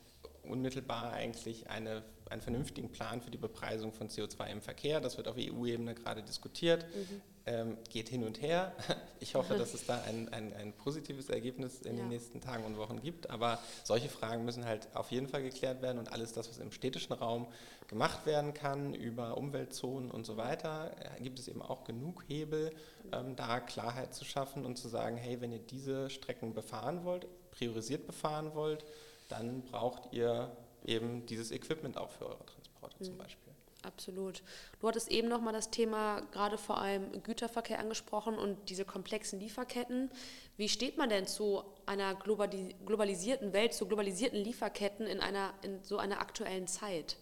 unmittelbar 0.43 1.13
eigentlich 1.13 1.69
eine, 1.69 2.03
einen 2.29 2.41
vernünftigen 2.41 2.89
Plan 2.89 3.21
für 3.21 3.31
die 3.31 3.37
Bepreisung 3.37 3.91
von 3.91 4.09
CO2 4.09 4.51
im 4.51 4.61
Verkehr. 4.61 5.01
Das 5.01 5.17
wird 5.17 5.27
auf 5.27 5.35
EU-Ebene 5.37 5.95
gerade 5.95 6.21
diskutiert, 6.21 6.85
mhm. 6.93 7.21
ähm, 7.45 7.77
geht 7.89 8.09
hin 8.09 8.23
und 8.23 8.41
her. 8.41 8.73
Ich 9.21 9.35
hoffe, 9.35 9.57
dass 9.57 9.73
es 9.73 9.85
da 9.85 10.01
ein, 10.03 10.29
ein, 10.29 10.53
ein 10.53 10.71
positives 10.71 11.29
Ergebnis 11.29 11.81
in 11.81 11.97
ja. 11.97 12.03
den 12.03 12.07
nächsten 12.07 12.39
Tagen 12.39 12.63
und 12.63 12.77
Wochen 12.77 13.01
gibt. 13.01 13.29
Aber 13.29 13.59
solche 13.83 14.07
Fragen 14.07 14.45
müssen 14.45 14.63
halt 14.63 14.87
auf 14.95 15.11
jeden 15.11 15.27
Fall 15.27 15.43
geklärt 15.43 15.81
werden 15.81 15.99
und 15.99 16.13
alles 16.13 16.31
das, 16.31 16.49
was 16.49 16.57
im 16.59 16.71
städtischen 16.71 17.11
Raum 17.11 17.47
gemacht 17.89 18.25
werden 18.25 18.53
kann, 18.53 18.93
über 18.93 19.35
Umweltzonen 19.35 20.09
und 20.09 20.25
so 20.25 20.37
weiter, 20.37 20.95
äh, 21.17 21.21
gibt 21.21 21.37
es 21.37 21.49
eben 21.49 21.61
auch 21.61 21.83
genug 21.83 22.23
Hebel, 22.29 22.71
ähm, 23.11 23.35
da 23.35 23.59
Klarheit 23.59 24.13
zu 24.13 24.23
schaffen 24.23 24.65
und 24.65 24.77
zu 24.77 24.87
sagen, 24.87 25.17
hey, 25.17 25.41
wenn 25.41 25.51
ihr 25.51 25.59
diese 25.59 26.09
Strecken 26.09 26.53
befahren 26.53 27.03
wollt, 27.03 27.27
priorisiert 27.51 28.07
befahren 28.07 28.55
wollt, 28.55 28.85
dann 29.27 29.63
braucht 29.63 30.13
ihr 30.13 30.55
eben 30.85 31.25
dieses 31.25 31.51
Equipment 31.51 31.97
auch 31.97 32.11
für 32.11 32.25
eure 32.27 32.45
Transporte 32.45 32.95
mhm. 32.99 33.05
zum 33.05 33.17
Beispiel. 33.17 33.53
Absolut. 33.81 34.43
Du 34.81 34.87
hattest 34.89 35.09
eben 35.09 35.29
noch 35.29 35.39
mal 35.39 35.53
das 35.53 35.71
Thema 35.71 36.21
gerade 36.31 36.57
vor 36.57 36.79
allem 36.79 37.23
Güterverkehr 37.23 37.79
angesprochen 37.79 38.37
und 38.37 38.69
diese 38.69 38.83
komplexen 38.83 39.39
Lieferketten. 39.39 40.11
Wie 40.57 40.67
steht 40.67 40.97
man 40.97 41.09
denn 41.09 41.27
zu 41.27 41.63
einer 41.85 42.13
globalisierten 42.15 43.53
Welt, 43.53 43.73
zu 43.73 43.87
globalisierten 43.87 44.39
Lieferketten 44.43 45.07
in, 45.07 45.21
einer, 45.21 45.53
in 45.61 45.81
so 45.83 45.97
einer 45.97 46.19
aktuellen 46.19 46.67
Zeit? 46.67 47.15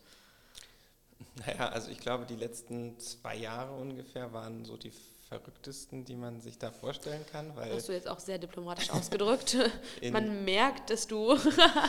Naja, 1.45 1.69
also 1.69 1.91
ich 1.91 1.99
glaube, 1.99 2.25
die 2.25 2.35
letzten 2.35 2.99
zwei 2.99 3.35
Jahre 3.35 3.73
ungefähr 3.73 4.33
waren 4.33 4.65
so 4.65 4.77
die 4.77 4.91
verrücktesten, 5.27 6.05
die 6.05 6.15
man 6.15 6.39
sich 6.39 6.57
da 6.57 6.71
vorstellen 6.71 7.25
kann. 7.31 7.55
Weil 7.55 7.73
Hast 7.73 7.89
du 7.89 7.93
jetzt 7.93 8.07
auch 8.07 8.19
sehr 8.19 8.37
diplomatisch 8.37 8.89
ausgedrückt. 8.89 9.57
man 10.11 10.45
merkt, 10.45 10.89
dass 10.89 11.07
du 11.07 11.37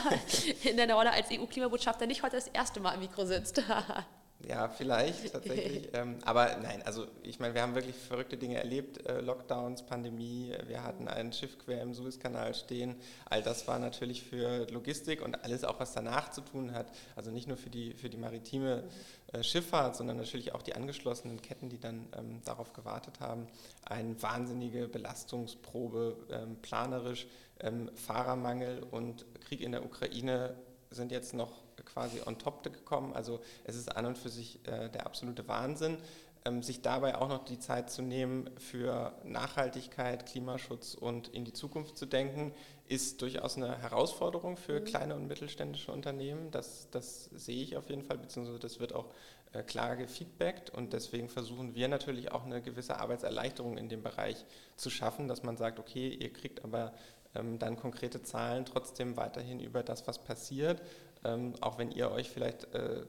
in 0.63 0.77
deiner 0.77 0.95
Rolle 0.95 1.11
als 1.11 1.27
EU-Klimabotschafter 1.31 2.05
nicht 2.05 2.23
heute 2.23 2.35
das 2.35 2.47
erste 2.47 2.79
Mal 2.79 2.93
im 2.93 3.01
Mikro 3.01 3.25
sitzt. 3.25 3.61
Ja, 4.47 4.69
vielleicht 4.69 5.33
tatsächlich. 5.33 5.89
ähm, 5.93 6.17
aber 6.23 6.57
nein, 6.61 6.81
also 6.83 7.07
ich 7.23 7.39
meine, 7.39 7.53
wir 7.53 7.61
haben 7.61 7.75
wirklich 7.75 7.95
verrückte 7.95 8.37
Dinge 8.37 8.57
erlebt. 8.57 9.05
Äh, 9.05 9.19
Lockdowns, 9.19 9.83
Pandemie, 9.85 10.53
wir 10.67 10.83
hatten 10.83 11.07
ein 11.09 11.33
Schiff 11.33 11.57
quer 11.59 11.81
im 11.81 11.93
Suezkanal 11.93 12.53
stehen. 12.53 12.95
All 13.25 13.43
das 13.43 13.67
war 13.67 13.79
natürlich 13.79 14.23
für 14.23 14.65
Logistik 14.71 15.21
und 15.21 15.43
alles 15.43 15.65
auch, 15.65 15.79
was 15.79 15.93
danach 15.93 16.31
zu 16.31 16.41
tun 16.41 16.73
hat. 16.73 16.87
Also 17.17 17.31
nicht 17.31 17.47
nur 17.47 17.57
für 17.57 17.69
die, 17.69 17.93
für 17.93 18.09
die 18.09 18.17
maritime 18.17 18.85
äh, 19.33 19.43
Schifffahrt, 19.43 19.97
sondern 19.97 20.17
natürlich 20.17 20.53
auch 20.53 20.61
die 20.61 20.73
angeschlossenen 20.73 21.41
Ketten, 21.41 21.69
die 21.69 21.79
dann 21.79 22.07
ähm, 22.17 22.41
darauf 22.45 22.71
gewartet 22.71 23.19
haben. 23.19 23.47
Eine 23.83 24.21
wahnsinnige 24.21 24.87
Belastungsprobe, 24.87 26.15
ähm, 26.31 26.55
planerisch. 26.61 27.27
Ähm, 27.59 27.91
Fahrermangel 27.93 28.83
und 28.89 29.25
Krieg 29.41 29.59
in 29.59 29.73
der 29.73 29.83
Ukraine 29.83 30.55
sind 30.91 31.11
jetzt 31.11 31.33
noch 31.33 31.51
quasi 31.83 32.21
on 32.25 32.37
top 32.37 32.63
gekommen. 32.63 33.13
Also 33.13 33.39
es 33.63 33.75
ist 33.75 33.95
an 33.95 34.05
und 34.05 34.17
für 34.17 34.29
sich 34.29 34.59
äh, 34.67 34.89
der 34.89 35.05
absolute 35.05 35.47
Wahnsinn, 35.47 35.97
ähm, 36.45 36.63
sich 36.63 36.81
dabei 36.81 37.17
auch 37.17 37.27
noch 37.27 37.43
die 37.43 37.59
Zeit 37.59 37.89
zu 37.89 38.01
nehmen 38.01 38.49
für 38.57 39.13
Nachhaltigkeit, 39.23 40.25
Klimaschutz 40.25 40.93
und 40.93 41.27
in 41.29 41.43
die 41.43 41.53
Zukunft 41.53 41.97
zu 41.97 42.05
denken, 42.05 42.53
ist 42.87 43.21
durchaus 43.21 43.57
eine 43.57 43.77
Herausforderung 43.77 44.57
für 44.57 44.79
mhm. 44.79 44.85
kleine 44.85 45.15
und 45.15 45.27
mittelständische 45.27 45.91
Unternehmen. 45.91 46.49
Das, 46.51 46.87
das 46.91 47.25
sehe 47.25 47.61
ich 47.61 47.77
auf 47.77 47.89
jeden 47.89 48.03
Fall, 48.03 48.17
beziehungsweise 48.17 48.59
das 48.59 48.79
wird 48.79 48.93
auch 48.93 49.09
äh, 49.51 49.63
klar 49.63 49.95
gefeedbackt 49.95 50.69
und 50.69 50.93
deswegen 50.93 51.27
versuchen 51.27 51.75
wir 51.75 51.87
natürlich 51.87 52.31
auch 52.31 52.45
eine 52.45 52.61
gewisse 52.61 52.99
Arbeitserleichterung 52.99 53.77
in 53.77 53.89
dem 53.89 54.01
Bereich 54.01 54.45
zu 54.77 54.89
schaffen, 54.89 55.27
dass 55.27 55.43
man 55.43 55.57
sagt, 55.57 55.79
okay, 55.79 56.07
ihr 56.07 56.31
kriegt 56.31 56.63
aber 56.63 56.93
ähm, 57.35 57.59
dann 57.59 57.75
konkrete 57.75 58.23
Zahlen 58.23 58.65
trotzdem 58.65 59.17
weiterhin 59.17 59.59
über 59.59 59.83
das, 59.83 60.07
was 60.07 60.19
passiert 60.19 60.81
ähm, 61.23 61.53
auch 61.61 61.77
wenn 61.77 61.91
ihr 61.91 62.11
euch 62.11 62.29
vielleicht 62.29 62.73
äh, 62.73 63.05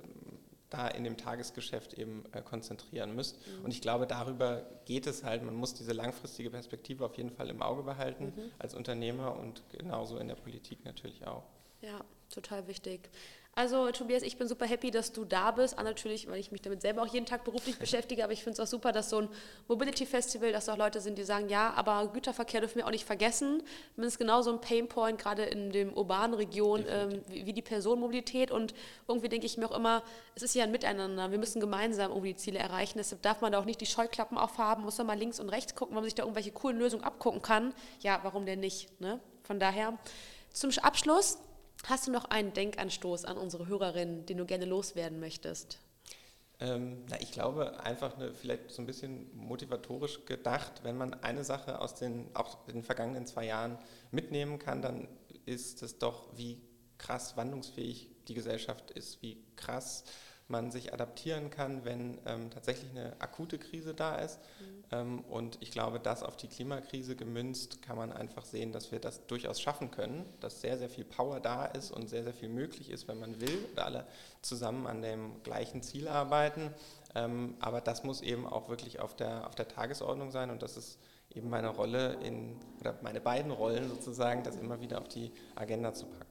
da 0.71 0.87
in 0.89 1.05
dem 1.05 1.17
Tagesgeschäft 1.17 1.95
eben 1.95 2.25
äh, 2.33 2.43
konzentrieren 2.43 3.15
müsst. 3.15 3.37
Mhm. 3.47 3.65
Und 3.65 3.71
ich 3.73 3.81
glaube, 3.81 4.07
darüber 4.07 4.63
geht 4.85 5.07
es 5.07 5.25
halt. 5.25 5.43
Man 5.43 5.55
muss 5.55 5.75
diese 5.75 5.93
langfristige 5.93 6.51
Perspektive 6.51 7.05
auf 7.05 7.17
jeden 7.17 7.31
Fall 7.31 7.51
im 7.51 7.61
Auge 7.61 7.83
behalten 7.83 8.33
mhm. 8.37 8.53
als 8.59 8.75
Unternehmer 8.75 9.37
und 9.37 9.63
genauso 9.71 10.19
in 10.19 10.29
der 10.29 10.37
Politik 10.37 10.85
natürlich 10.85 11.27
auch. 11.27 11.43
Ja, 11.83 12.05
total 12.33 12.67
wichtig. 12.69 13.11
Also 13.53 13.91
Tobias, 13.91 14.23
ich 14.23 14.37
bin 14.39 14.47
super 14.47 14.65
happy, 14.65 14.93
dass 14.93 15.13
du 15.13 15.25
da 15.25 15.51
bist. 15.51 15.77
Ah, 15.77 15.83
natürlich, 15.83 16.31
weil 16.31 16.39
ich 16.39 16.53
mich 16.53 16.63
damit 16.63 16.81
selber 16.81 17.03
auch 17.03 17.07
jeden 17.09 17.27
Tag 17.27 17.45
beruflich 17.45 17.79
beschäftige, 17.79 18.23
aber 18.23 18.33
ich 18.33 18.45
finde 18.45 18.55
es 18.55 18.61
auch 18.61 18.71
super, 18.71 18.93
dass 18.93 19.11
so 19.11 19.19
ein 19.19 19.29
Mobility 19.67 20.07
Festival, 20.07 20.53
dass 20.53 20.69
auch 20.69 20.77
Leute 20.77 21.01
sind, 21.01 21.19
die 21.19 21.25
sagen, 21.25 21.49
ja, 21.49 21.73
aber 21.75 22.09
Güterverkehr 22.13 22.61
dürfen 22.61 22.77
wir 22.77 22.87
auch 22.87 22.93
nicht 22.93 23.05
vergessen. 23.05 23.63
Das 23.97 24.07
ist 24.07 24.19
genauso 24.19 24.53
ein 24.53 24.61
Painpoint, 24.61 25.19
gerade 25.19 25.43
in 25.45 25.73
den 25.73 25.93
urbanen 25.93 26.35
Regionen, 26.35 26.87
ähm, 26.89 27.23
wie, 27.29 27.45
wie, 27.45 27.53
die 27.53 27.63
Personenmobilität. 27.63 28.53
Und 28.53 28.73
irgendwie 29.09 29.29
denke 29.29 29.47
ich 29.47 29.59
mir 29.59 29.69
auch 29.69 29.77
immer, 29.77 30.05
es 30.37 30.43
ist 30.43 30.55
ja 30.55 30.63
ein 30.65 30.71
Miteinander. 30.71 31.33
Wir 31.33 31.39
müssen 31.39 31.61
gemeinsam 31.61 32.13
irgendwie 32.13 32.35
die 32.35 32.37
Ziele 32.37 32.61
erreichen. 32.61 32.99
Deshalb 32.99 33.21
darf 33.23 33.41
man 33.41 33.51
da 33.51 33.59
auch 33.59 33.65
nicht 33.65 33.81
die 33.81 33.87
Scheuklappen 33.87 34.39
aufhaben, 34.39 34.85
muss 34.85 34.97
man 34.99 35.09
mal 35.09 35.19
links 35.19 35.41
und 35.41 35.49
rechts 35.49 35.75
gucken, 35.75 35.97
wenn 35.97 36.03
man 36.03 36.05
sich 36.05 36.15
da 36.15 36.23
irgendwelche 36.23 36.53
coolen 36.53 36.79
Lösungen 36.79 37.03
abgucken 37.03 37.43
kann. 37.43 37.75
Ja, 38.01 38.21
warum 38.23 38.47
denn 38.47 38.61
nicht? 38.61 39.01
Ne? 39.01 39.19
Von 39.43 39.59
daher, 39.59 39.99
zum 40.53 40.71
Abschluss 40.83 41.39
Hast 41.87 42.07
du 42.07 42.13
noch 42.13 42.27
einen 42.27 42.53
Denkanstoß 42.53 43.25
an 43.25 43.37
unsere 43.37 43.67
Hörerinnen, 43.67 44.27
den 44.27 44.39
du 44.39 44.47
gerne 44.47 44.65
loswerden 44.65 45.19
möchtest? 45.21 45.79
Ähm, 46.61 47.05
na, 47.09 47.19
ich 47.21 47.33
glaube, 47.33 47.81
einfach 47.81 48.17
eine, 48.17 48.35
vielleicht 48.35 48.71
so 48.71 48.83
ein 48.83 48.87
bisschen 48.87 49.35
motivatorisch 49.35 50.27
gedacht, 50.27 50.83
wenn 50.83 50.97
man 50.99 51.15
eine 51.15 51.43
Sache 51.43 51.81
aus 51.81 51.95
den, 51.95 52.29
auch 52.35 52.67
den 52.67 52.83
vergangenen 52.83 53.27
zwei 53.27 53.47
Jahren 53.47 53.79
mitnehmen 54.11 54.59
kann, 54.59 54.83
dann 54.83 55.09
ist 55.47 55.83
es 55.83 55.99
doch, 55.99 56.29
wie 56.37 56.61
krass 56.99 57.37
wandlungsfähig 57.37 58.11
die 58.29 58.35
Gesellschaft 58.35 58.91
ist, 58.91 59.23
wie 59.23 59.43
krass 59.57 60.05
man 60.51 60.71
sich 60.71 60.93
adaptieren 60.93 61.51
kann, 61.51 61.85
wenn 61.85 62.19
ähm, 62.27 62.51
tatsächlich 62.51 62.91
eine 62.91 63.13
akute 63.21 63.59
Krise 63.59 63.95
da 63.95 64.17
ist. 64.17 64.39
Mhm. 64.39 64.85
Ähm, 64.93 65.21
und 65.31 65.59
ich 65.61 65.71
glaube, 65.71 66.01
das 66.01 66.23
auf 66.23 66.37
die 66.37 66.49
Klimakrise 66.49 67.17
gemünzt, 67.17 67.83
kann 67.83 67.97
man 67.97 68.13
einfach 68.13 68.45
sehen, 68.45 68.73
dass 68.73 68.93
wir 68.93 68.99
das 68.99 69.27
durchaus 69.27 69.61
schaffen 69.61 69.91
können, 69.91 70.25
dass 70.41 70.61
sehr, 70.61 70.79
sehr 70.79 70.91
viel 70.91 71.05
Power 71.05 71.41
da 71.41 71.65
ist 71.65 71.91
und 71.91 72.09
sehr, 72.09 72.25
sehr 72.25 72.35
viel 72.35 72.49
möglich 72.49 72.91
ist, 72.91 73.09
wenn 73.09 73.19
man 73.19 73.41
will 73.41 73.67
und 73.71 73.79
alle 73.79 74.07
zusammen 74.43 74.87
an 74.87 75.03
dem 75.03 75.43
gleichen 75.43 75.83
Ziel 75.83 76.09
arbeiten. 76.09 76.75
Ähm, 77.15 77.55
aber 77.61 77.81
das 77.81 78.05
muss 78.05 78.21
eben 78.21 78.47
auch 78.47 78.69
wirklich 78.69 79.01
auf 79.01 79.15
der, 79.15 79.47
auf 79.47 79.55
der 79.55 79.69
Tagesordnung 79.69 80.31
sein 80.31 80.51
und 80.51 80.63
das 80.63 80.77
ist 80.77 80.99
eben 81.33 81.49
meine 81.49 81.69
Rolle 81.69 82.15
in, 82.25 82.57
oder 82.81 82.97
meine 83.03 83.21
beiden 83.21 83.53
Rollen 83.53 83.89
sozusagen, 83.89 84.43
das 84.43 84.57
immer 84.57 84.81
wieder 84.81 85.01
auf 85.01 85.09
die 85.09 85.31
Agenda 85.55 85.93
zu 85.93 86.07
packen 86.07 86.30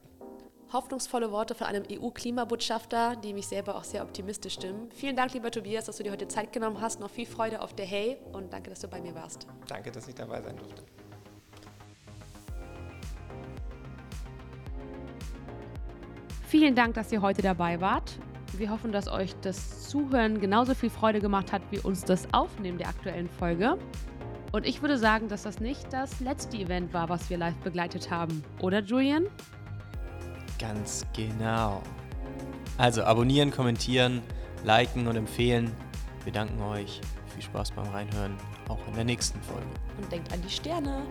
hoffnungsvolle 0.72 1.32
Worte 1.32 1.54
von 1.54 1.66
einem 1.66 1.84
EU-Klimabotschafter, 1.90 3.16
die 3.16 3.32
mich 3.32 3.46
selber 3.48 3.76
auch 3.76 3.84
sehr 3.84 4.02
optimistisch 4.02 4.54
stimmen. 4.54 4.88
Vielen 4.94 5.16
Dank, 5.16 5.32
lieber 5.34 5.50
Tobias, 5.50 5.86
dass 5.86 5.96
du 5.96 6.02
dir 6.02 6.12
heute 6.12 6.28
Zeit 6.28 6.52
genommen 6.52 6.80
hast. 6.80 7.00
Noch 7.00 7.10
viel 7.10 7.26
Freude 7.26 7.60
auf 7.60 7.74
der 7.74 7.86
Hey 7.86 8.18
und 8.32 8.52
danke, 8.52 8.70
dass 8.70 8.80
du 8.80 8.88
bei 8.88 9.00
mir 9.00 9.14
warst. 9.14 9.46
Danke, 9.68 9.90
dass 9.90 10.06
ich 10.08 10.14
dabei 10.14 10.40
sein 10.40 10.56
durfte. 10.56 10.82
Vielen 16.46 16.74
Dank, 16.74 16.94
dass 16.94 17.12
ihr 17.12 17.22
heute 17.22 17.42
dabei 17.42 17.80
wart. 17.80 18.18
Wir 18.56 18.70
hoffen, 18.70 18.90
dass 18.90 19.06
euch 19.06 19.34
das 19.40 19.88
Zuhören 19.88 20.40
genauso 20.40 20.74
viel 20.74 20.90
Freude 20.90 21.20
gemacht 21.20 21.52
hat 21.52 21.62
wie 21.70 21.78
uns 21.78 22.04
das 22.04 22.26
Aufnehmen 22.32 22.78
der 22.78 22.88
aktuellen 22.88 23.28
Folge. 23.28 23.78
Und 24.52 24.66
ich 24.66 24.82
würde 24.82 24.98
sagen, 24.98 25.28
dass 25.28 25.44
das 25.44 25.60
nicht 25.60 25.92
das 25.92 26.18
letzte 26.18 26.56
Event 26.56 26.92
war, 26.92 27.08
was 27.08 27.30
wir 27.30 27.38
live 27.38 27.54
begleitet 27.58 28.10
haben. 28.10 28.42
Oder, 28.60 28.80
Julian? 28.80 29.28
Ganz 30.60 31.06
genau. 31.14 31.82
Also 32.76 33.02
abonnieren, 33.02 33.50
kommentieren, 33.50 34.22
liken 34.62 35.06
und 35.06 35.16
empfehlen. 35.16 35.72
Wir 36.24 36.32
danken 36.32 36.60
euch. 36.62 37.00
Viel 37.34 37.42
Spaß 37.42 37.70
beim 37.70 37.86
Reinhören, 37.88 38.36
auch 38.68 38.78
in 38.88 38.94
der 38.94 39.04
nächsten 39.04 39.40
Folge. 39.40 39.66
Und 39.96 40.12
denkt 40.12 40.32
an 40.32 40.42
die 40.42 40.50
Sterne. 40.50 41.02